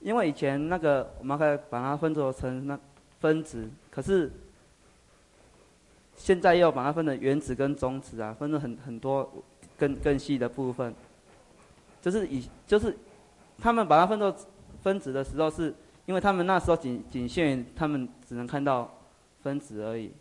[0.02, 2.78] 因为以前那个我们可以把它分作成那
[3.20, 4.32] 分子，可是
[6.16, 9.28] 现在又把它分成原子跟中子啊，分成很很多
[9.78, 10.94] 更更细的部分。
[12.06, 12.96] 就是以就是
[13.58, 14.36] 他们把它分作
[14.84, 15.74] 分子的时候，是
[16.06, 18.96] 因为他们那时候仅仅限于他们只能看到
[19.42, 20.12] 分子而已。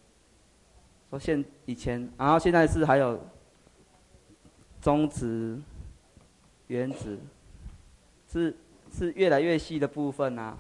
[1.11, 3.21] 说现以前，然后现在是还有
[4.81, 5.61] 中子、
[6.69, 7.19] 原子，
[8.33, 8.57] 是。
[8.97, 10.57] 是越来越细的部分啊，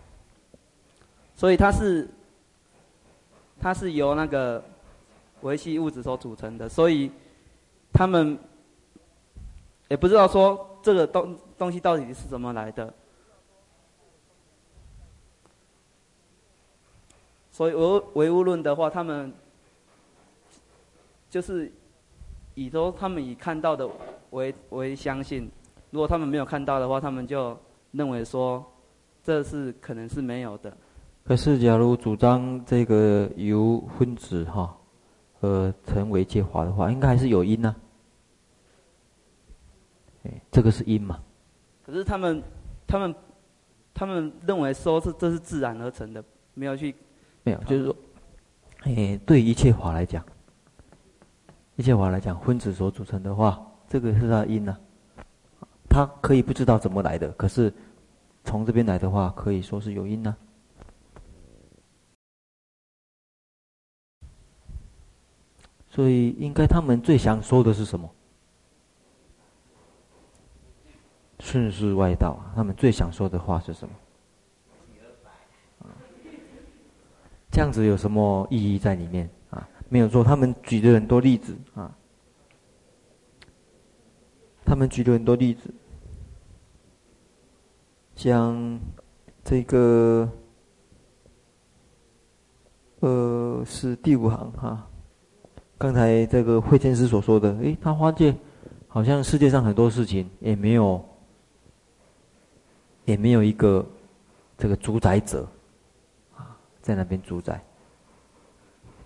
[1.36, 2.08] 所以它是，
[3.60, 4.60] 它是由那个
[5.42, 7.12] 维系物质所组成的，所以
[7.92, 8.36] 他们
[9.88, 12.92] 也不知道说这个东东西到底是怎么来的，
[17.50, 19.32] 所以唯唯物论的话，他们
[21.30, 21.72] 就是
[22.54, 23.88] 以说他们以看到的
[24.30, 25.50] 为为相信，
[25.90, 27.56] 如果他们没有看到的话，他们就。
[27.96, 28.64] 认为说，
[29.22, 30.76] 这是可能是没有的。
[31.24, 34.76] 可是，假如主张这个由分子哈，
[35.38, 37.72] 呃，成为界法的话，应该还是有因呢、
[40.50, 41.20] 这个是因嘛？
[41.84, 42.42] 可是他们，
[42.86, 43.14] 他们，
[43.92, 46.94] 他们认为说是这是自然而成的，没有去，
[47.42, 47.96] 没有，就是说，
[48.82, 50.24] 哎，对一切法来讲，
[51.76, 54.80] 一切法来讲，分子所组成的话，这个是它的因呢、啊。
[55.88, 57.72] 他可以不知道怎么来的，可是
[58.44, 60.42] 从这边来的话，可以说是有因呢、啊。
[65.88, 68.10] 所以应该他们最想说的是什么？
[71.44, 73.94] 顺势外道，他们最想说的话是什么？
[77.50, 79.68] 这样子有什么意义在里面啊？
[79.90, 81.94] 没有说，他们举了很多例子啊，
[84.64, 85.72] 他们举了很多例子。
[88.16, 88.80] 像
[89.44, 90.28] 这个，
[93.00, 94.88] 呃，是第五行哈。
[95.76, 98.34] 刚才这个慧天师所说的，诶，他发现
[98.88, 101.04] 好像世界上很多事情也没有，
[103.04, 103.84] 也没有一个
[104.58, 105.46] 这个主宰者
[106.36, 107.62] 啊，在那边主宰。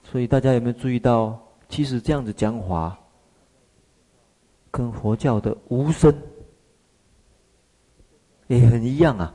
[0.05, 2.99] 所以大家有没有注意到，其实这样子讲法，
[4.71, 6.15] 跟佛教的无生。
[8.47, 9.35] 也很一样啊，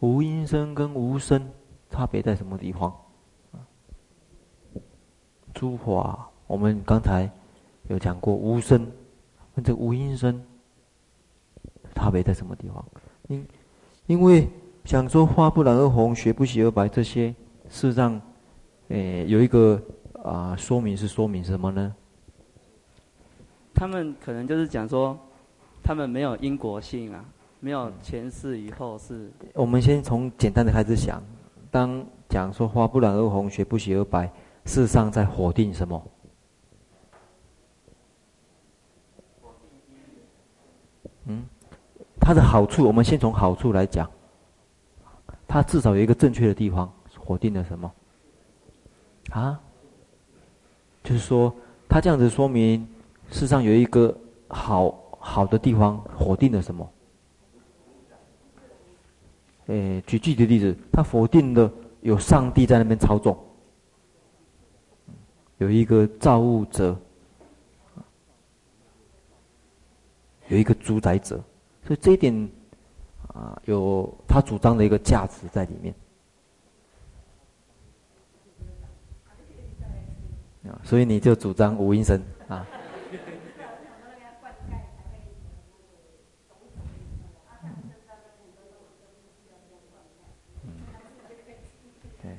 [0.00, 1.48] 无音声跟无生
[1.90, 2.92] 差别在什么地方？
[5.54, 7.30] 诸法我们刚才
[7.88, 8.90] 有讲过无生
[9.54, 10.44] 跟这无音声
[11.96, 12.84] 差别在什么地方？
[13.28, 13.48] 因
[14.06, 14.46] 因为
[14.84, 17.34] 想说花不染而红，雪不洗而白，这些
[17.70, 18.20] 事实上，
[18.88, 19.80] 诶有一个
[20.22, 21.94] 啊说明是说明什么呢？
[23.74, 25.18] 他们可能就是讲说，
[25.82, 27.24] 他们没有因果性啊。
[27.58, 29.32] 没有前世以后是。
[29.54, 31.20] 我们先从简单的开始想，
[31.70, 34.26] 当讲说花不染而红，雪不洗而白，
[34.66, 36.06] 事实上在否定什么？
[41.24, 41.44] 嗯，
[42.26, 44.10] 它的好处，我们先从好处来讲，
[45.46, 46.92] 它至少有一个正确的地方，
[47.24, 47.92] 否定了什么？
[49.30, 49.60] 啊？
[51.04, 51.54] 就是说，
[51.88, 52.84] 它这样子说明，
[53.30, 54.12] 世上有一个
[54.48, 56.92] 好好的地方，否定了什么？
[59.66, 61.70] 诶，举具体的例子，他否定的
[62.00, 63.38] 有上帝在那边操纵，
[65.58, 66.98] 有一个造物者，
[70.48, 71.40] 有一个主宰者，
[71.86, 72.50] 所以这一点
[73.28, 75.94] 啊，有他主张的一个价值在里面。
[80.68, 82.66] 啊，所以你就主张无因生啊。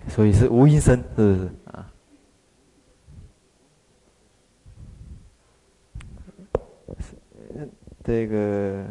[0.09, 1.93] 所以是无因生，是不是啊？
[8.03, 8.85] 这个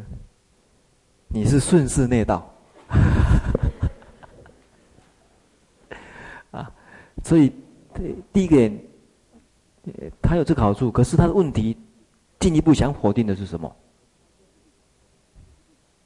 [1.37, 2.51] 你是顺势内道，
[6.51, 6.73] 啊，
[7.23, 7.53] 所以
[8.33, 8.75] 第一点，
[10.23, 11.77] 他有这个好处，可是他的问题
[12.41, 13.77] 进一步想否定的是什么？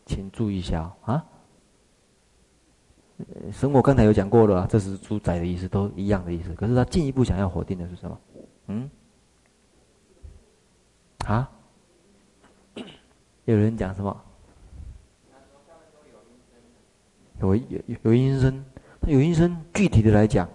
[0.04, 1.24] 请注意一下啊。
[3.52, 6.52] 神我刚才有讲过了，这是主宰的意思，都一样的意思。
[6.54, 8.20] 可是他进一步想要否定的是什么？
[8.66, 8.90] 嗯？
[11.24, 11.48] 啊？
[13.44, 14.24] 有人讲什么？
[17.40, 18.64] 有有有因生，
[19.06, 20.48] 有因生，具体的来讲，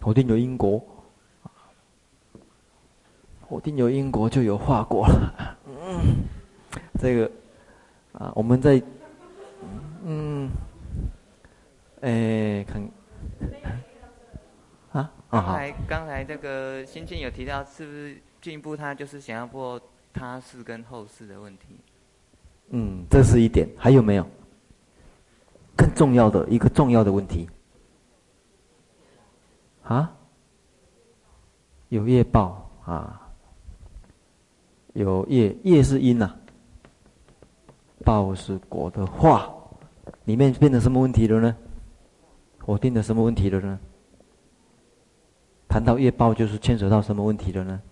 [0.00, 0.84] 否定有因果，
[3.48, 5.58] 否定有因果就有化果了。
[5.66, 6.24] 嗯，
[6.98, 7.30] 这个。
[8.12, 8.82] 啊，我们在，
[10.04, 10.48] 嗯，
[12.00, 12.90] 哎，看，
[14.90, 19.78] 啊，刚才刚才这个心静有提到，是不是进一步他就是想要破
[20.14, 21.78] 他世跟后世的问题？
[22.70, 24.26] 嗯，这是一点，还有没有？
[25.76, 27.48] 更重要的一个重要的问题，
[29.82, 30.10] 啊？
[31.90, 33.28] 有业报啊？
[34.94, 36.34] 有业，业是因呐、
[38.04, 39.54] 报是果的话，
[40.24, 41.54] 里面变成什么问题了呢？
[42.64, 43.78] 我定的什么问题了呢？
[45.68, 47.82] 谈到业报，就是牵扯到什么问题了呢？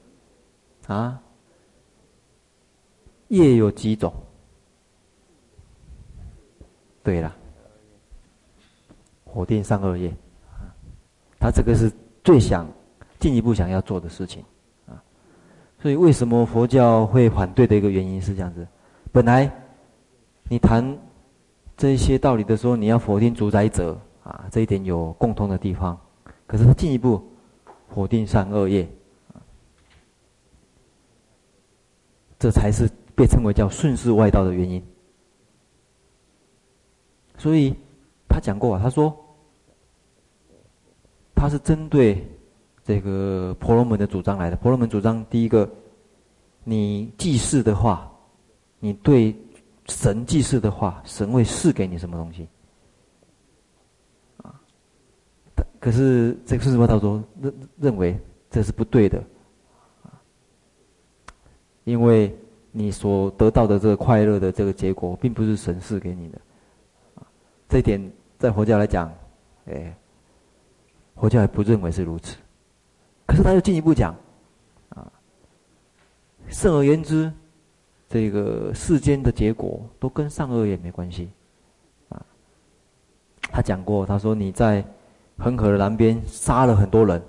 [0.86, 1.20] 啊？
[3.28, 4.10] 业有几种？
[7.04, 7.32] 对了，
[9.32, 10.12] 否定善恶业，
[11.38, 11.92] 他这个是
[12.24, 12.66] 最想
[13.20, 14.42] 进一步想要做的事情
[14.88, 14.98] 啊。
[15.80, 18.66] 所以为什么佛教会反对的一个原因是这样子，
[19.12, 19.48] 本来。
[20.46, 20.84] 你谈
[21.74, 25.98] 这些道理的时候，你要否定主宰者啊，这一点有共通的地方。
[26.46, 27.18] 可是他进一步
[27.88, 28.86] 否定善恶业，
[32.38, 32.86] 这才是
[33.16, 34.84] 被称为叫顺势外道的原因。
[37.44, 37.74] 所以
[38.26, 39.14] 他讲过啊，他说
[41.34, 42.26] 他是针对
[42.82, 44.56] 这个婆罗门的主张来的。
[44.56, 45.68] 婆罗门主张第一个，
[46.64, 48.10] 你祭祀的话，
[48.80, 49.36] 你对。
[49.86, 52.48] 神祭祀的话，神会赐给你什么东西？
[54.38, 54.58] 啊，
[55.78, 58.18] 可是这个顺势外道说认认为
[58.50, 59.22] 这是不对的，
[60.02, 60.08] 啊，
[61.84, 62.34] 因为
[62.72, 66.40] 你所得到的这个快乐的这个结果，并不是神赐给你的，
[67.68, 69.12] 这一点在佛教来讲，
[69.66, 69.96] 哎，
[71.16, 72.36] 佛教也不认为是如此。
[73.26, 74.14] 可是他又进一步讲，
[74.90, 75.10] 啊，
[76.48, 77.32] 甚而言之。
[78.06, 81.28] 这个世间的结果都跟善恶也没关系，
[82.10, 82.24] 啊，
[83.50, 84.84] 他讲过，他说你在
[85.36, 87.20] 恒河的南边杀了很多人，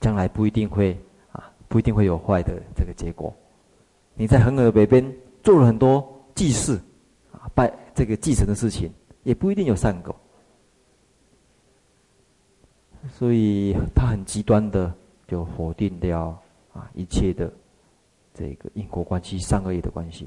[0.00, 0.98] 将来不一定会
[1.30, 3.32] 啊，不一定会有坏的这个结果。
[4.14, 5.04] 你在恒河的北边
[5.40, 6.80] 做了很多祭祀，
[7.30, 8.92] 啊，拜这个祭神的事情，
[9.22, 10.14] 也不一定有善果。
[13.12, 14.92] 所以他很极端的
[15.26, 16.38] 就否定掉
[16.72, 17.52] 啊一切的。
[18.34, 20.26] 这个因果关系、善恶业的关系，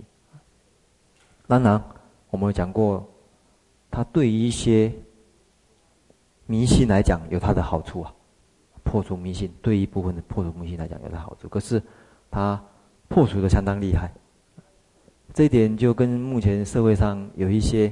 [1.47, 1.83] 当然
[2.29, 3.03] 我们讲过，
[3.89, 4.93] 它对于一些
[6.45, 8.13] 迷信来讲有它的好处啊，
[8.83, 11.49] 破除迷信，对一部分的破除迷信来讲有它好处。
[11.49, 11.81] 可是
[12.29, 12.63] 它
[13.07, 14.13] 破除的相当厉害，
[15.33, 17.91] 这一点就跟目前社会上有一些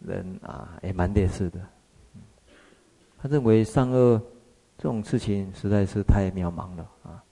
[0.00, 1.60] 人啊也蛮类似的。
[3.18, 4.20] 他认为善恶
[4.76, 7.22] 这种事情实在是太渺茫了啊。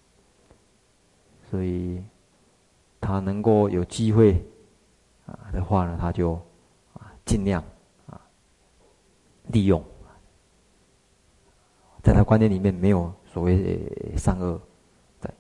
[1.49, 2.03] 所以，
[3.01, 4.45] 他能够有机会
[5.27, 6.33] 啊的话呢，他就
[6.95, 7.63] 啊尽量
[8.07, 8.21] 啊
[9.47, 9.81] 利用，
[12.03, 13.81] 在他观念里面没有所谓
[14.17, 14.61] 善恶
[15.21, 15.33] 在，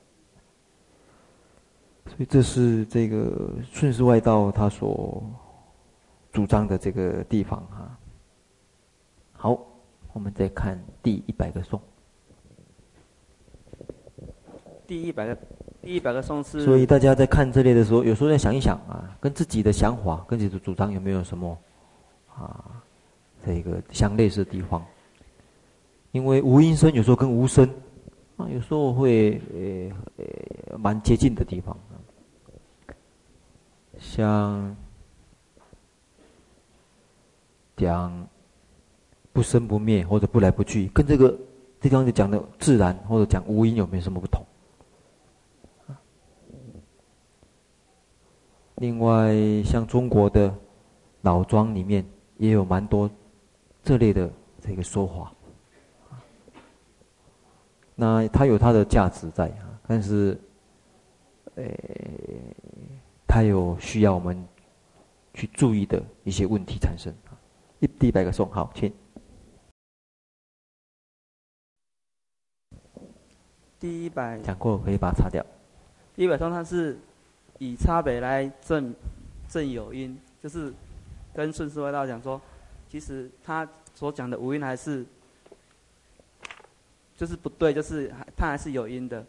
[2.06, 5.28] 所以这是这个顺势外道他所
[6.36, 7.98] 主张的这个地方哈。
[9.32, 9.58] 好，
[10.12, 11.80] 我们再看第一百个颂，
[14.86, 15.38] 第一百个。
[15.80, 16.62] 第一百个颂是。
[16.62, 21.56] 所以大家在看这类的时候，有时候在想一想啊，跟自己的想法、跟自己的主张有没有什么
[22.34, 22.82] 啊，
[23.42, 24.84] 这个相类似的地方？
[26.12, 27.66] 因为无音声有时候跟无声
[28.36, 31.74] 啊，有时候会呃呃蛮接近的地方。
[33.98, 34.76] 像
[37.76, 38.28] 讲
[39.32, 41.38] 不生不灭或者不来不去，跟这个
[41.80, 44.42] 地方就讲的自然或者讲无因有没有什么不同？
[48.76, 50.54] 另外，像中国的
[51.22, 52.04] 老庄里面
[52.36, 53.10] 也有蛮多
[53.82, 55.32] 这类的这个说法，
[57.94, 60.38] 那它有它的价值在啊，但是，
[61.54, 61.64] 呃，
[63.26, 64.46] 它有需要我们
[65.32, 67.10] 去注意的一些问题产生。
[67.80, 68.92] 一第一百个颂，好，请。
[73.78, 75.44] 第一百讲过，可以把它擦掉。
[76.14, 76.98] 第一百颂它是。
[77.58, 78.94] 以差别来证
[79.48, 80.70] 证有因，就是
[81.32, 82.38] 跟顺师外道讲说，
[82.86, 85.06] 其实他所讲的无因还是
[87.16, 89.24] 就是不对，就是他还是有因的。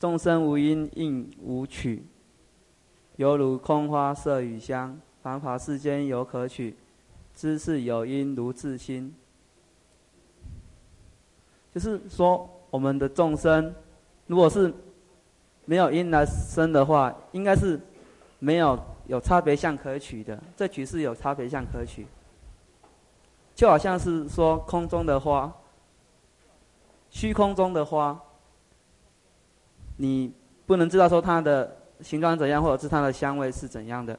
[0.00, 2.02] 众生无因应无取，
[3.16, 4.98] 犹如空花色与香，
[5.28, 6.74] 凡法世间犹可取，
[7.34, 9.14] 知是有因如自心。
[11.74, 13.74] 就是说，我们的众生
[14.26, 14.72] 如果是。
[15.70, 17.78] 没有因来生的话，应该是
[18.38, 20.42] 没有有差别相可取的。
[20.56, 22.06] 这取是有差别相可取，
[23.54, 25.52] 就好像是说空中的花，
[27.10, 28.18] 虚空中的花，
[29.98, 30.32] 你
[30.64, 34.18] 不能知道说它的形状怎样，或者是它的香味是怎样的。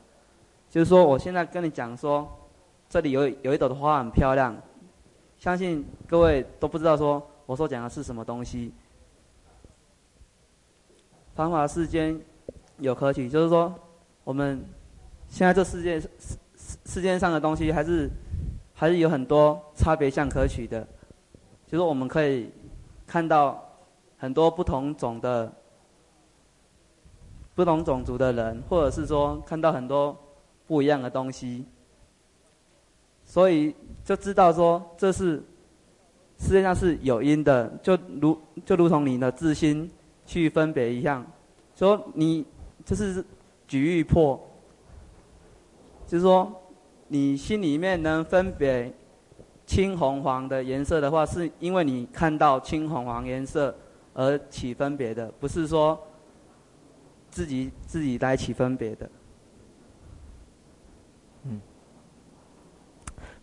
[0.70, 2.28] 就是说，我现在跟你讲说，
[2.88, 4.56] 这里有有一朵的花很漂亮，
[5.40, 8.72] 相信各位都不知道说我所讲的是什么东西。
[11.34, 12.20] 繁华世间
[12.78, 13.74] 有可取，就是说，
[14.24, 14.64] 我们
[15.28, 16.10] 现在这世界世
[16.56, 18.10] 世世界上的东西，还是
[18.74, 20.86] 还是有很多差别相可取的。
[21.66, 22.52] 就是我们可以
[23.08, 23.64] 看到
[24.18, 25.52] 很多不同种的、
[27.56, 30.18] 不同种族的人，或者是说看到很多
[30.70, 31.66] 不一样的东西，
[33.26, 35.44] 所以就知道说这是
[36.38, 39.92] 世界上是有因的，就如就如同你的自心。
[40.30, 41.26] 去分别一样，
[41.76, 42.46] 说你
[42.86, 43.26] 就是
[43.68, 44.40] 举玉破，
[46.06, 46.54] 就是说
[47.08, 48.94] 你心里面能分别
[49.66, 53.76] 青红黄的颜色的话，是因为你看到青红黄颜色
[54.14, 56.00] 而起分别的，不是说
[57.32, 59.10] 自己自己来起分别的。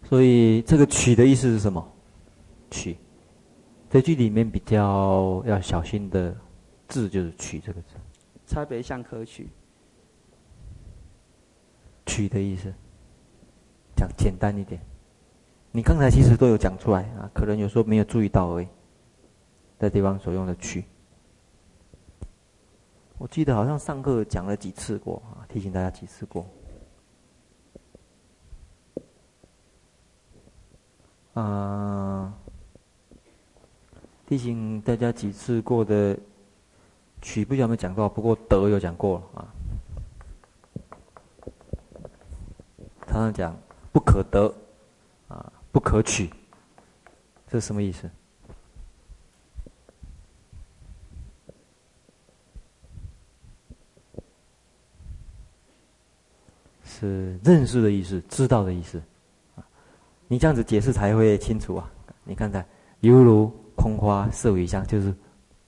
[0.09, 1.87] 所以这个取的意思是什么？
[2.71, 2.97] 取，
[3.91, 6.37] 这句里面比较要小心的。
[6.89, 7.97] 字就是取这个字，
[8.47, 9.49] 差别相可取。
[12.07, 12.73] 取的意思，
[13.97, 14.81] 讲简单一点。
[15.73, 18.69] 你刚才其实都有讲出来啊，可能有时候没有注意到而已。
[19.81, 20.85] 在地方所用的取，
[23.19, 26.47] 我记得好像上课讲了几次过啊，提醒大家几次过。
[31.41, 32.33] 啊，
[34.27, 36.19] 提醒大家几次过的。
[37.23, 39.49] 取不晓得有没有讲到，不过得有讲过啊。
[43.07, 43.57] 常常讲
[43.91, 44.55] 不可得，
[45.27, 46.31] 啊不可取，
[47.49, 48.09] 这是什么意思？
[56.85, 59.03] 是认识的意思，知道的意思。
[60.29, 61.91] 你这样子解释才会清楚啊。
[62.25, 62.67] 你看看，
[63.01, 65.15] 犹如空花色雨香，就是。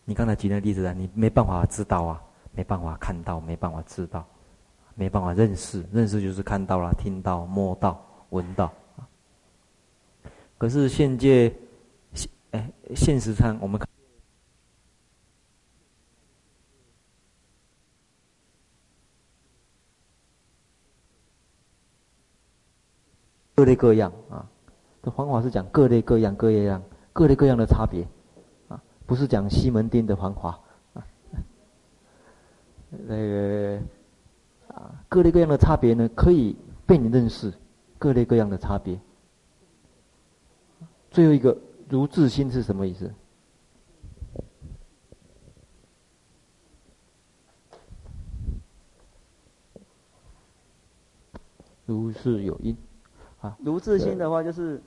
[0.05, 2.19] 你刚才举那例子啊，你没办法知道啊，
[2.53, 4.27] 没办法看到，没办法知道，
[4.95, 5.85] 没办法认识。
[5.93, 8.73] 认识就是看到了、听到、摸到、闻到。
[10.57, 11.55] 可是现界，
[12.15, 13.87] 现哎，现实上我们看
[23.59, 24.49] 各类各样啊。
[25.03, 26.83] 这方法是讲各类各样、各类各样、
[27.13, 28.07] 各类各样的差别
[28.69, 28.81] 啊。
[29.05, 30.51] 不是讲西门町的繁华，
[30.95, 31.05] 啊，
[32.89, 33.81] 那个
[34.69, 36.57] 啊，各类各样的差别呢，可以
[36.87, 37.53] 被你认识，
[37.99, 38.97] 各类各样的差别。
[41.11, 43.13] 最后一个如自心是什么意思？
[51.87, 52.77] 如是有因，
[53.41, 54.80] 啊，如自心的话就是，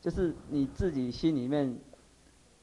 [0.00, 1.76] 就是你自己心里面。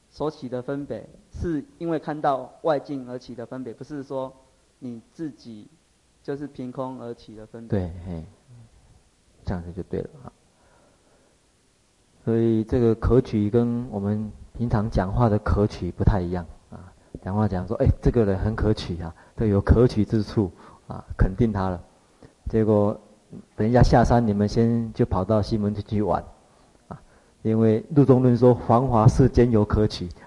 [0.08, 4.32] 所起的分别，是因为看到外境而起的分别，不是说
[4.78, 5.68] 你自己
[6.22, 7.78] 就是凭空而起的分别。
[7.78, 8.24] 对，嘿，
[9.44, 10.32] 这样子就对了啊。
[12.24, 16.90] 所以这个可取跟我们平常讲话的可取不太一样啊。
[17.20, 20.50] 讲话讲说，哎，这个人很可取啊，这有可取之处
[20.86, 21.82] 啊，肯定他了。
[22.48, 22.98] 结果
[23.54, 26.24] 等一下下山，你们先就跑到西门去去玩。
[26.88, 26.98] 啊
[27.42, 30.08] 因为陆中论说，繁华世间有可取，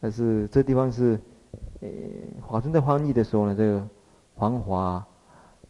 [0.00, 1.20] 但是这地方是，
[1.80, 1.88] 呃，
[2.42, 3.86] 华尊在翻译的时候呢，这个
[4.36, 5.06] 繁华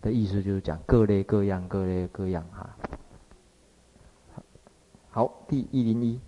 [0.01, 2.75] 的意思就是讲各类各样、各类各样哈。
[5.11, 6.19] 好，第一零一。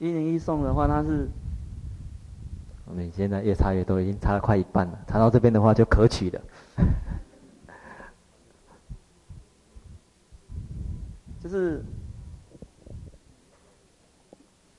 [0.00, 1.28] 一零一送的话，它是
[2.86, 4.98] 我们现在越差越多，已经差了快一半了。
[5.06, 6.40] 差到这边的话，就可取的。
[11.38, 11.84] 就是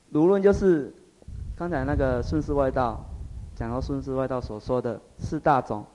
[0.09, 0.91] 卢论，就是
[1.55, 3.05] 刚才那个顺势外道
[3.53, 5.85] 讲到顺势外道所说的四大种，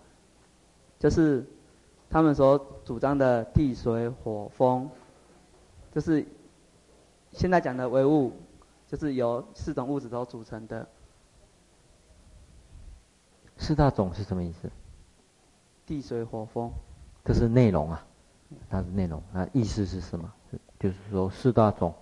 [1.00, 1.44] 就是
[2.08, 4.88] 他们所主张的地水火风，
[5.92, 6.24] 就是
[7.32, 8.32] 现在讲的唯物。
[8.88, 10.86] 就是由四种物质所组成的。
[13.58, 14.70] 四大种是什么意思？
[15.86, 16.70] 地水火风。
[17.24, 18.06] 这是内容啊，
[18.68, 19.22] 它是内容。
[19.32, 20.32] 那意思是什么？
[20.78, 21.94] 就是说四大种，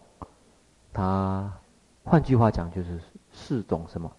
[0.93, 1.53] 它
[2.03, 3.01] 换句话讲就是
[3.32, 4.11] 四种什么？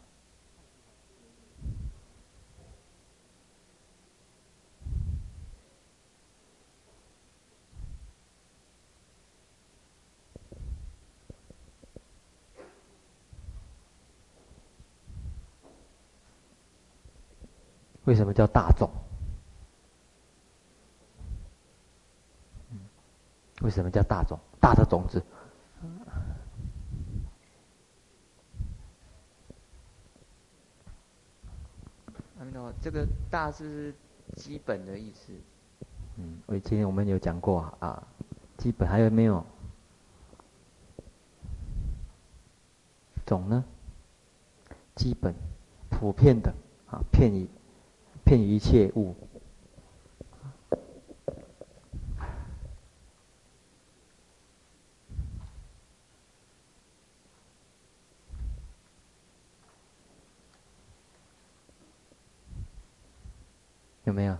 [18.05, 18.89] 为什么叫大种？
[23.61, 24.39] 为什么叫大种？
[24.59, 25.23] 大的种子。
[32.37, 33.93] 阿弥陀佛，这个“大”是
[34.35, 35.33] 基本的意思。
[36.17, 38.05] 嗯，我以前我们有讲过啊，
[38.57, 39.43] 基本还有没有？
[43.25, 43.63] 种呢？
[44.95, 45.33] 基本、
[45.89, 46.53] 普遍的
[46.87, 47.49] 啊，片语。
[48.25, 49.15] 遍于一切物，
[64.05, 64.35] 有没有？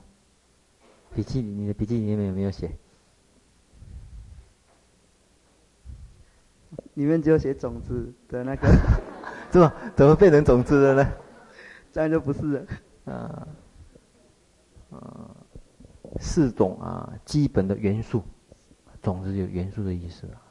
[1.13, 2.71] 笔记，你的笔记里面有没有写？
[6.95, 8.67] 里面只有写种子的那个，
[9.53, 9.71] 是吧？
[9.95, 11.13] 怎么变成种子了呢？
[11.93, 13.13] 这样就不是了。
[13.13, 13.47] 啊。
[15.01, 15.35] 呃，
[16.19, 18.23] 四种啊，基本的元素，
[19.01, 20.41] 种子有元素的意思啊。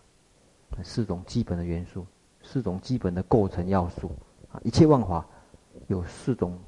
[0.83, 2.05] 四种基本的元素，
[2.43, 4.11] 四种基本的构成要素
[4.51, 4.61] 啊。
[4.65, 5.25] 一切万法
[5.87, 6.59] 有四种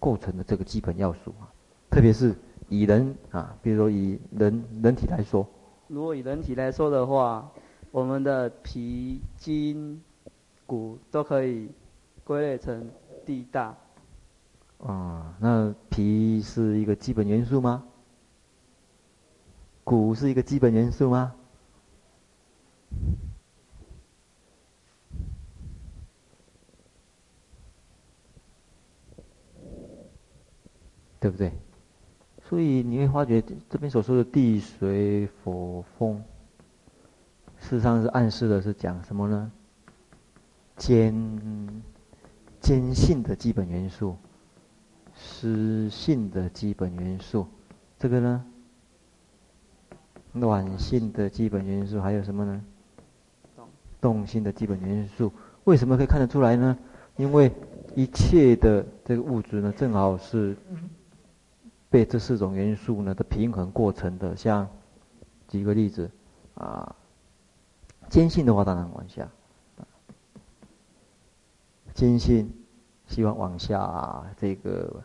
[0.00, 1.52] 构成的这个基本要素啊。
[1.90, 2.34] 特别是
[2.68, 5.46] 以人啊，比如说以人人体来说，
[5.86, 7.50] 如果以人体来说的话，
[7.90, 10.02] 我们的皮筋
[10.66, 11.70] 骨都可以
[12.24, 12.90] 归类成
[13.24, 13.76] 地大。
[14.78, 17.84] 啊，那皮是一个基本元素吗？
[19.84, 21.34] 骨是一个基本元素吗？
[31.18, 31.52] 对不对？
[32.48, 36.22] 所以你会发觉这边所说的地水火风，
[37.58, 39.50] 事实上是暗示的是讲什么呢？
[40.76, 41.82] 坚
[42.60, 44.16] 坚性的基本元素。
[45.16, 47.46] 湿性的基本元素，
[47.98, 48.44] 这个呢？
[50.32, 52.62] 暖性的基本元素还有什么呢？
[54.00, 55.32] 动性的基本元素，
[55.64, 56.76] 为什么可以看得出来呢？
[57.16, 57.50] 因为
[57.94, 60.54] 一切的这个物质呢，正好是
[61.88, 64.36] 被这四种元素呢的平衡过程的。
[64.36, 64.68] 像
[65.48, 66.10] 举个例子
[66.54, 66.94] 啊，
[68.10, 69.26] 坚性的话当然往下，
[71.94, 72.52] 坚性。
[73.06, 75.02] 希望往下、这个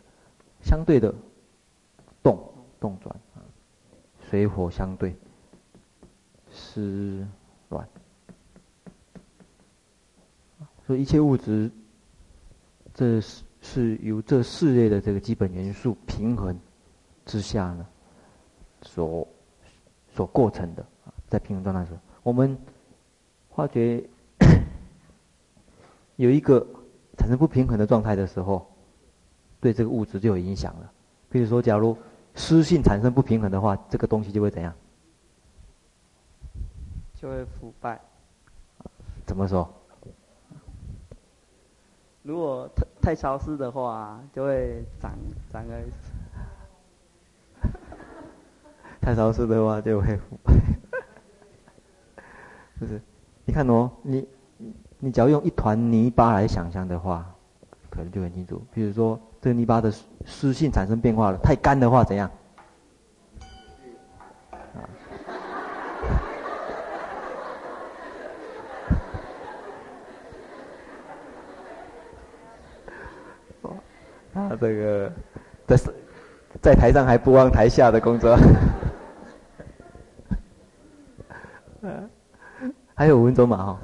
[0.60, 1.14] 相对的
[2.22, 2.38] 动
[2.80, 3.42] 动转啊，
[4.28, 5.16] 水火相对，
[6.50, 7.26] 湿
[7.68, 7.86] 软，
[10.86, 11.70] 所以一切物质，
[12.92, 16.58] 这是是由这四类的这个基本元素平衡
[17.24, 17.86] 之下呢，
[18.82, 19.26] 所
[20.14, 22.58] 所构成的啊，在平衡状态时，我们
[23.54, 24.02] 发觉
[26.16, 26.66] 有一个
[27.16, 28.66] 产生不平衡的状态的时候，
[29.60, 30.92] 对这个物质就有影响了。
[31.28, 31.96] 比如说，假如
[32.34, 34.72] 湿性产生不平衡的话，这个东西就会怎样？
[37.14, 38.00] 就会腐败。
[39.24, 39.72] 怎么说？
[42.22, 45.12] 如果太太潮湿的话，就会长
[45.52, 45.80] 长个。
[49.00, 50.52] 太潮湿的话就会腐败。
[52.78, 53.00] 不是，
[53.44, 54.26] 你看哦，你
[55.04, 57.26] 你只要用一团泥巴来想象的话，
[57.90, 58.62] 可能就很清楚。
[58.72, 59.92] 比如说，这个泥巴的
[60.24, 62.30] 湿性产生变化了，太干的话怎样？
[74.34, 75.12] 啊， 这个
[75.66, 75.76] 在
[76.62, 78.38] 在台上还不忘台下的工作。
[82.94, 83.76] 还有五分钟嘛，哈。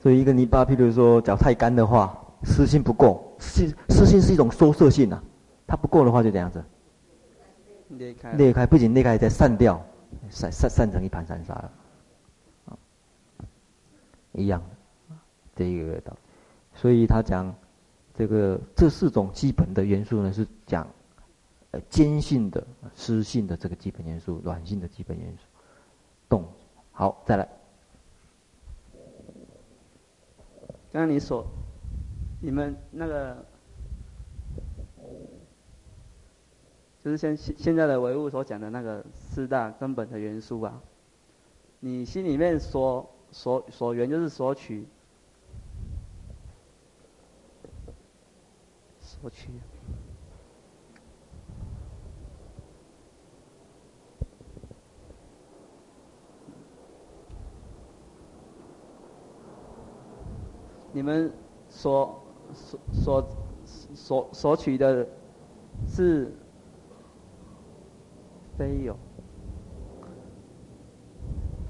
[0.00, 0.02] 对。
[0.02, 5.22] 所以一个泥巴，譬如说脚太干的话，湿性不够，湿湿性是一种收摄性啊，
[5.66, 6.64] 它不够的话就这样子。
[7.88, 8.32] 裂开。
[8.32, 9.84] 裂开，不仅裂开，还在散掉，
[10.30, 11.72] 散散散成一盘散沙了。
[14.32, 15.16] 一样的，
[15.56, 16.18] 这一个道理。
[16.74, 17.54] 所以他讲。
[18.14, 20.84] 这个这四种基本的元素呢，是讲，
[21.70, 25.44] 呃，坚性的、湿性的这个基本元素，软性的基本元素，
[26.28, 26.44] 动。
[26.90, 27.48] 好，再来。
[30.92, 31.46] 刚刚你所，
[32.40, 33.44] 你们那个，
[37.04, 40.80] 就是现现在的唯物所讲的那个四大根本的元素啊，
[41.80, 44.86] 你心里面所所所缘就是索取。
[49.00, 49.48] 索取，
[60.92, 61.30] 你们
[61.68, 62.22] 所
[62.52, 63.28] 所所
[63.94, 65.06] 所所取的
[65.86, 66.32] 是
[68.56, 68.96] 非有，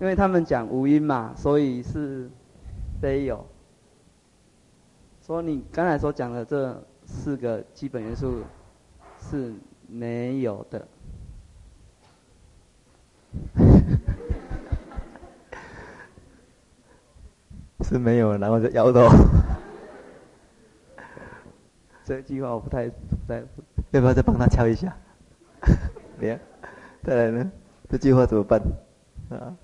[0.00, 2.30] 因为他们讲无因嘛，所以是
[3.00, 3.44] 非有。
[5.20, 6.82] 说你刚才所讲的这。
[7.10, 8.42] 四个基本元素
[9.18, 9.54] 是
[9.86, 10.86] 没有的，
[17.88, 19.08] 是没有，然后就摇头。
[22.04, 23.42] 这句话我不太不太，
[23.92, 24.94] 要不要再帮他敲一下？
[26.20, 26.38] 别，
[27.02, 27.50] 再来呢？
[27.88, 28.60] 这句话怎么办？
[29.30, 29.56] 啊？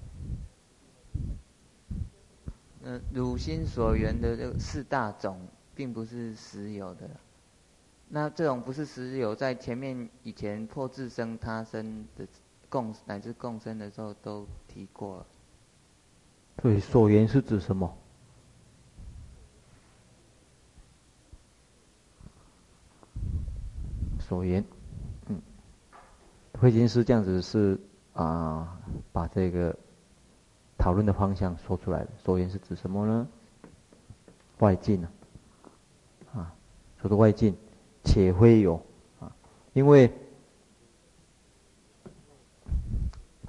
[2.84, 5.38] 嗯，汝心所缘的这个四大种，
[5.74, 7.10] 并不是实有的。
[8.08, 12.26] 那这种不是实有，在前面以前破自生他生的
[12.70, 15.26] 共乃至共生的时候都提过了。
[16.62, 17.94] 所以所缘是指什么？
[24.26, 24.64] 所缘，
[25.28, 25.40] 嗯，
[26.58, 27.78] 慧心师这样子是
[28.14, 28.78] 啊、
[29.12, 29.76] 把这个
[30.78, 32.08] 讨论的方向说出来了。
[32.16, 33.28] 所缘是指什么呢？
[34.58, 35.08] 外境啊，
[36.34, 36.54] 啊，
[37.00, 37.54] 说的外境。
[38.06, 38.74] 且非有
[39.18, 39.34] 啊，
[39.72, 40.12] 因为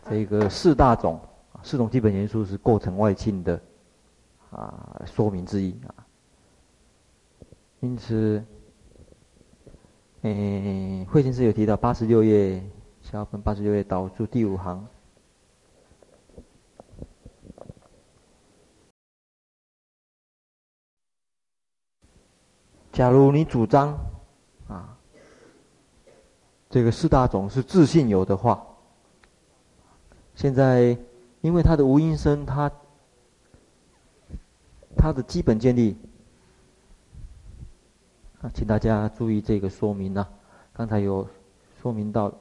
[0.10, 1.20] 这个四大种，
[1.62, 3.62] 四种基本元素是构成外境的
[4.50, 6.08] 啊说明之一啊。
[7.82, 8.42] 因此，
[10.26, 12.60] 诶，慧心师有提到八十六页
[13.04, 14.88] 小本八十六页导注第五行，
[22.92, 23.96] 假如你主张。
[24.68, 24.98] 啊，
[26.72, 28.66] 这个四大种是自信有的话，
[30.34, 30.98] 现在
[31.42, 32.72] 因为它的无因生，它
[34.98, 35.96] 它的基本建立
[38.46, 40.30] 啊，请大家注意这个说明啊，
[40.72, 41.28] 刚才有
[41.82, 42.32] 说明到，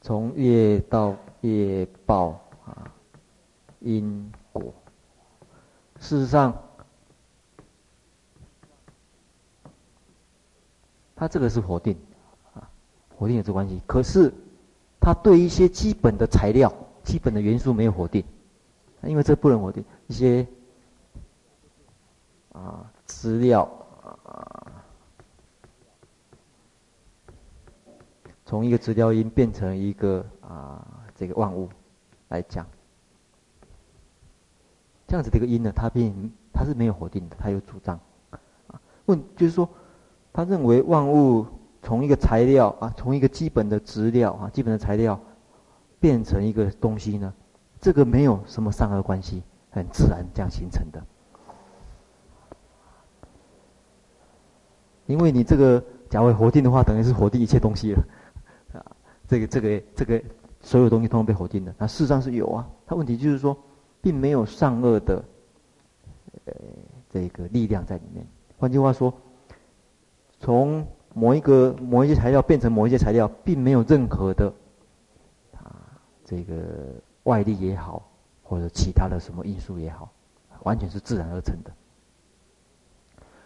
[0.00, 2.90] 从业到业报啊，
[3.80, 4.72] 因果，
[6.00, 6.56] 事实上。
[11.18, 11.96] 他这个是否定，
[12.52, 12.68] 啊，
[13.18, 13.80] 否定有这关系。
[13.86, 14.32] 可是，
[15.00, 16.70] 他对一些基本的材料、
[17.02, 18.22] 基本的元素没有否定，
[19.08, 20.46] 因为这不能否定一些
[22.52, 23.62] 啊资料
[24.24, 24.84] 啊，
[28.44, 31.68] 从一个资料音变成一个啊这个万物
[32.28, 32.66] 来讲，
[35.06, 37.98] 这样子的一个音呢，它并它是没有否定的，它有主张，
[38.30, 39.68] 啊，问就是说。
[40.32, 41.46] 他认为万物
[41.82, 45.18] 从一个材料啊，从一个基本的资料啊，基本的材料
[45.98, 47.32] 变成一个东西呢？
[47.86, 51.00] 这个没有什么善恶关系，很自然这样形成的。
[55.06, 55.80] 因为你这个
[56.10, 58.04] 假为否定的话，等于是否定一切东西了，
[58.72, 58.82] 啊，
[59.28, 60.20] 这个这个这个
[60.60, 61.72] 所有东西通通被否定的。
[61.78, 63.56] 那事实上是有啊，它问题就是说，
[64.00, 65.24] 并没有善恶的，
[66.46, 66.54] 呃，
[67.08, 68.26] 这个力量在里面。
[68.58, 69.14] 换句话说，
[70.40, 70.84] 从
[71.14, 74.52] 某一个某一些材料变成某一些材料，并没有任何的，
[75.54, 75.86] 啊，
[76.24, 76.54] 这个
[77.26, 78.02] 外力也好，
[78.42, 80.10] 或者其他的什么因素也好，
[80.64, 81.70] 完全是自然而成的。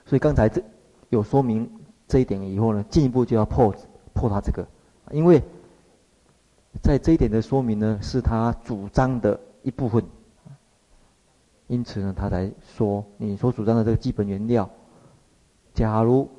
[0.07, 0.63] 所以刚才这。
[1.11, 1.69] 有说明
[2.07, 3.75] 这一点以后呢，进一步就要破
[4.15, 4.65] 破他这个，
[5.11, 5.43] 因为
[6.81, 10.05] 在这一点的说明呢，是他主张的一部分，
[11.67, 14.71] 因此呢，他才说你所主张的这个基本原料，
[15.75, 16.31] 假如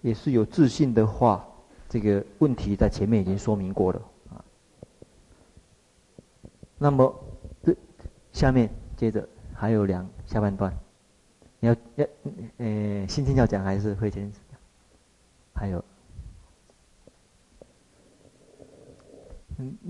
[0.00, 1.44] 也是有自信的话，
[1.88, 4.00] 这个问题在前面已经说明过了。
[6.82, 7.14] 那么
[7.62, 7.76] 这
[8.32, 10.74] 下面接着还有两下半段。
[11.60, 12.06] 你要要，
[12.56, 14.58] 呃，心经要讲还是慧谦讲？
[15.52, 15.84] 还有，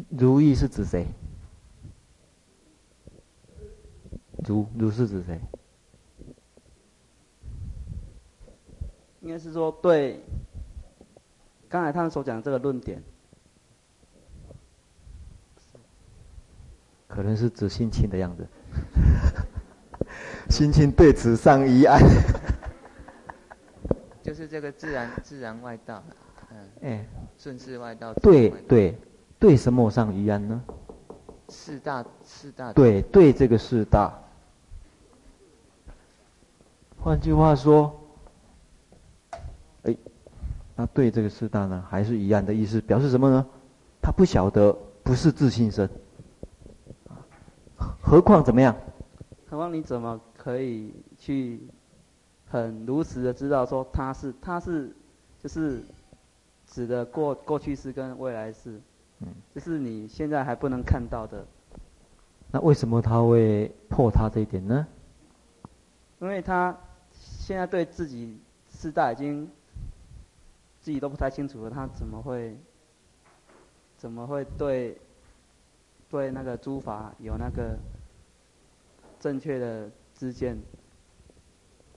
[0.09, 1.07] 如意是指谁？
[4.45, 5.39] 如如是指谁？
[9.21, 10.21] 应该是说对，
[11.69, 13.01] 刚才他们所讲的这个论点，
[17.11, 18.47] 可能是指心亲的样子。
[20.49, 22.01] 心情对此上一案，
[24.23, 26.03] 就是这个自然自然外道，
[26.51, 27.07] 嗯，哎，
[27.39, 28.13] 顺势外道。
[28.15, 28.99] 对对
[29.39, 30.63] 对，什么上一案呢？
[31.49, 32.73] 四大四大。
[32.73, 34.13] 对对，这个四大。
[36.99, 37.99] 换句话说，
[39.83, 39.97] 哎，
[40.77, 43.47] 那对这个四大呢，还是一样的意思，表示什么呢？
[44.03, 45.89] 他不晓得不是自性身，
[48.01, 48.77] 何况怎么样？
[49.49, 50.21] 何况你怎么？
[50.37, 51.61] 可以去
[52.49, 54.91] 很如实的知道说他是他是
[55.39, 55.83] 就是
[56.67, 58.81] 指的过过去式跟未来式，
[59.19, 61.45] 嗯，就是你现在还不能看到的。
[62.51, 64.87] 那为什么他会破他这一点呢？
[66.21, 66.75] 因为他
[67.13, 69.47] 现在对自己四大已经
[70.81, 72.57] 自己都不太清楚了，他怎么会
[73.99, 74.99] 怎么会对
[76.11, 77.79] 对那个诸法有那个
[79.19, 79.89] 正确的？
[80.21, 80.55] 知见，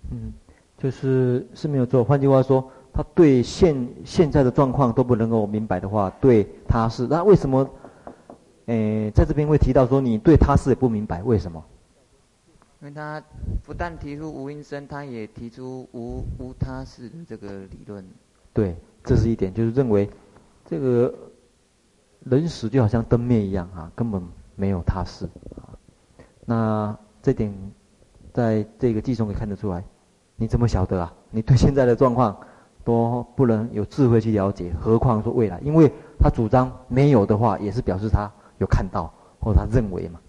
[0.09, 0.32] 嗯，
[0.78, 2.01] 就是是没有错。
[2.01, 7.70] 换句话说，他对现现在的状况都不能够明白的话，对他是那为什么？
[8.68, 11.61] 诶，在这边会提到说你对他是也不明白，为什么？
[12.80, 13.22] 因为他
[13.66, 18.05] 不但提出无因生，他也提出无无他事的这个理论。
[18.53, 20.09] 对，这是一点，就是认为
[20.66, 21.14] 这个
[22.26, 24.21] 人死就好像灯灭一样啊，根本
[24.55, 25.76] 没有他事啊。
[26.45, 27.53] 那这点。
[28.34, 29.84] 在这个记中可以看得出来，
[30.38, 31.13] 你怎么晓得啊？
[31.30, 32.36] 你对现在的状况
[32.84, 35.59] 都不能有智慧去了解，何况说未来？
[35.59, 40.19] 因为他主张没有的话，也是表示他有看到或者他认为嘛，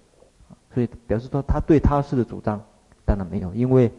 [0.74, 2.60] 所以表示说他对他事的主张
[3.06, 3.90] 当然没有，因为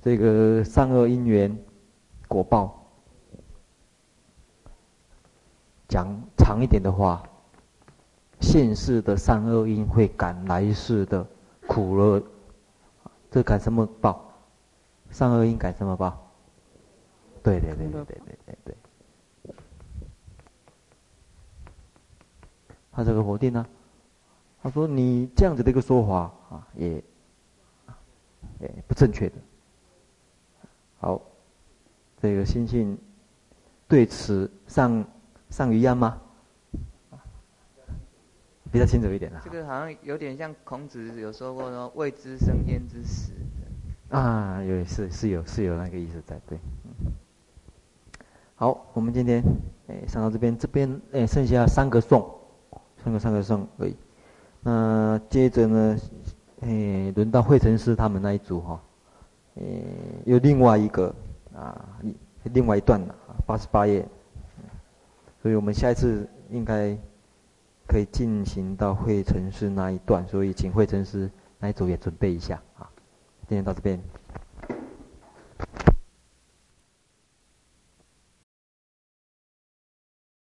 [0.00, 1.54] 这个善恶因缘
[2.28, 2.82] 果报，
[5.86, 7.22] 讲长一点的话，
[8.40, 11.26] 现世的善恶因会感来世的
[11.66, 12.22] 苦乐。
[13.30, 14.30] 这感什么报？
[15.10, 16.30] 善恶因感什么报？
[17.42, 19.54] 对对对对对对对。
[22.90, 23.64] 他这个否定呢？
[24.62, 27.02] 他说你这样子的一个说法啊，也，
[28.60, 29.36] 也不正确的。
[31.00, 31.20] 好，
[32.20, 32.98] 这个心性
[33.88, 35.04] 对此上
[35.48, 36.20] 上一样吗？
[38.72, 39.40] 比较清楚一点了。
[39.44, 43.32] 这个好像有点像孔子有说过说“未知生焉知死”。
[44.08, 46.58] 啊，有是是有是有那个意思在对。
[48.54, 49.42] 好，我们今天
[49.88, 52.26] 诶上到这边，这边诶剩下三个颂，
[53.04, 53.94] 三个三个颂而已。
[54.62, 55.98] 那接着呢，
[56.60, 58.80] 诶轮到惠成师他们那一组哈，
[59.56, 59.84] 诶
[60.24, 61.14] 有另外一个
[61.54, 61.98] 啊，
[62.44, 63.14] 另外一段了，
[63.46, 64.06] 八十八页。
[65.42, 66.96] 所以我们下一次应该。
[67.92, 72.88] 可以进行到慧成师那一段，所以请慧成师那一组也准备一下啊。
[73.46, 74.00] 今天到这边。